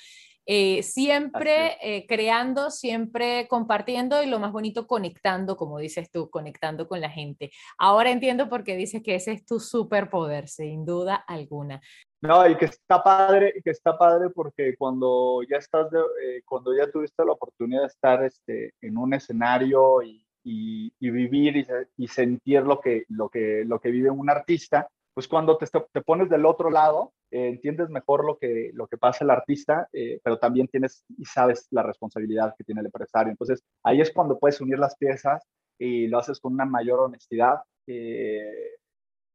Eh, 0.49 0.81
siempre 0.81 1.77
eh, 1.81 2.05
creando, 2.07 2.71
siempre 2.71 3.49
compartiendo 3.49 4.23
y 4.23 4.27
lo 4.27 4.39
más 4.39 4.53
bonito, 4.53 4.88
conectando, 4.88 5.57
como 5.57 5.77
dices 5.77 6.10
tú, 6.10 6.29
conectando 6.29 6.88
con 6.88 7.01
la 7.01 7.10
gente. 7.10 7.51
Ahora 7.77 8.12
entiendo 8.12 8.47
por 8.47 8.63
qué 8.63 8.77
dices 8.77 9.03
que 9.03 9.15
ese 9.15 9.33
es 9.33 9.45
tu 9.45 9.60
superpoder, 9.60 10.47
sin 10.47 10.86
duda 10.86 11.15
alguna. 11.15 11.81
No, 12.21 12.49
y 12.49 12.55
que 12.55 12.63
está 12.63 13.03
padre, 13.03 13.55
que 13.62 13.71
está 13.71 13.97
padre 13.97 14.29
porque 14.29 14.77
cuando 14.77 15.41
ya 15.49 15.57
estás, 15.57 15.88
eh, 15.93 16.41
cuando 16.45 16.73
ya 16.73 16.89
tuviste 16.89 17.25
la 17.25 17.33
oportunidad 17.33 17.81
de 17.81 17.88
estar 17.88 18.23
este, 18.23 18.73
en 18.79 18.97
un 18.97 19.13
escenario 19.13 20.01
y, 20.01 20.25
y, 20.45 21.10
vivir 21.10 21.57
y, 21.57 21.67
y, 21.97 22.07
sentir 22.07 22.63
lo 22.63 22.79
que, 22.79 23.03
lo, 23.10 23.27
que, 23.27 23.65
lo 23.65 23.81
que 23.81 23.91
vive 23.91 24.10
un 24.10 24.29
artista, 24.29 24.88
pues 25.13 25.27
cuando 25.27 25.57
te, 25.57 25.65
te 25.91 26.01
pones 26.01 26.29
del 26.29 26.45
otro 26.45 26.69
lado, 26.71 27.12
eh, 27.30 27.50
entiendes 27.50 27.90
mejor 27.90 28.24
lo 28.26 28.38
que, 28.38 28.72
lo 28.74 28.88
que 28.88 28.98
pasa 28.98 29.26
el 29.26 29.32
artista, 29.32 29.90
eh, 29.92 30.20
pero 30.24 30.40
también 30.40 30.68
tienes 30.68 31.04
y 31.18 31.26
sabes 31.26 31.68
la 31.72 31.84
responsabilidad 31.84 32.56
que 32.58 32.63
tiene 32.63 32.82
el 32.82 32.88
empresario. 32.88 33.32
Entonces, 33.32 33.63
ahí 33.84 34.00
es 34.00 34.12
cuando 34.12 34.40
puedes 34.40 34.62
unir 34.62 34.80
las 34.80 34.96
piezas 34.96 35.44
y 35.78 36.08
lo 36.08 36.20
haces 36.20 36.40
con 36.40 36.54
una 36.54 36.66
mayor 36.66 37.00
honestidad 37.02 37.60
eh, 37.86 38.78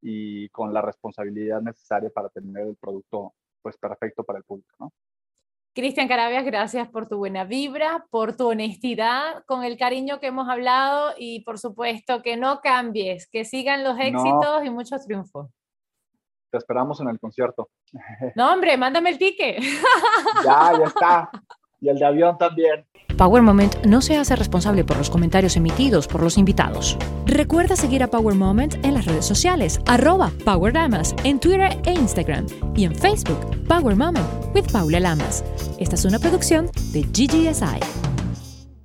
y 0.01 0.49
con 0.49 0.73
la 0.73 0.81
responsabilidad 0.81 1.61
necesaria 1.61 2.11
para 2.11 2.31
tener 2.31 2.67
el 2.67 2.77
producto 2.77 3.35
pues 3.61 3.77
perfecto 3.77 4.25
para 4.25 4.39
el 4.39 4.45
público, 4.45 4.75
¿no? 4.81 4.93
Cristian 5.75 6.09
Carabias, 6.09 6.45
gracias 6.45 6.89
por 6.89 7.09
tu 7.09 7.17
buena 7.17 7.45
vibra, 7.45 8.05
por 8.11 8.37
tu 8.37 8.49
honestidad, 8.49 9.43
con 9.47 9.65
el 9.65 9.79
cariño 9.79 10.21
que 10.21 10.27
hemos 10.27 10.47
hablado 10.49 11.15
y 11.17 11.45
por 11.45 11.59
supuesto 11.59 12.23
que 12.23 12.37
no 12.37 12.61
cambies, 12.61 13.27
que 13.27 13.47
sigan 13.47 13.83
los 13.83 13.99
éxitos 13.99 14.67
y 14.67 14.71
muchos 14.71 15.07
triunfos. 15.07 15.49
Te 16.53 16.59
esperamos 16.59 17.01
en 17.01 17.09
el 17.09 17.19
concierto. 17.19 17.71
No, 18.37 18.53
hombre, 18.53 18.77
mándame 18.77 19.11
el 19.11 19.19
ticket. 19.19 19.61
Ya, 20.45 20.73
ya 20.79 20.85
está. 20.85 21.31
Y 21.81 21.89
el 21.89 21.99
de 21.99 22.05
avión 22.07 22.39
también. 22.39 22.87
Power 23.19 23.43
Moment 23.43 23.85
no 23.85 24.01
se 24.01 24.17
hace 24.17 24.37
responsable 24.37 24.85
por 24.85 24.97
los 24.97 25.11
comentarios 25.11 25.57
emitidos 25.57 26.07
por 26.07 26.23
los 26.23 26.39
invitados. 26.39 26.97
Recuerda 27.27 27.77
seguir 27.77 28.03
a 28.03 28.09
Power 28.09 28.35
Moment 28.35 28.75
en 28.85 28.95
las 28.95 29.07
redes 29.07 29.27
sociales, 29.27 29.81
arroba 29.87 30.31
Power 30.45 30.75
Lamas, 30.75 31.15
en 31.25 31.41
Twitter 31.41 31.79
e 31.85 31.93
Instagram, 31.93 32.47
y 32.75 32.85
en 32.85 32.95
Facebook, 32.95 33.67
Power 33.67 33.97
Moment 33.97 34.27
with 34.55 34.71
Paula 34.73 35.01
Lamas. 35.01 35.45
Esta 35.79 35.97
es 35.97 36.05
una 36.05 36.19
producción 36.19 36.71
de 36.93 37.03
GGSI. 37.03 38.12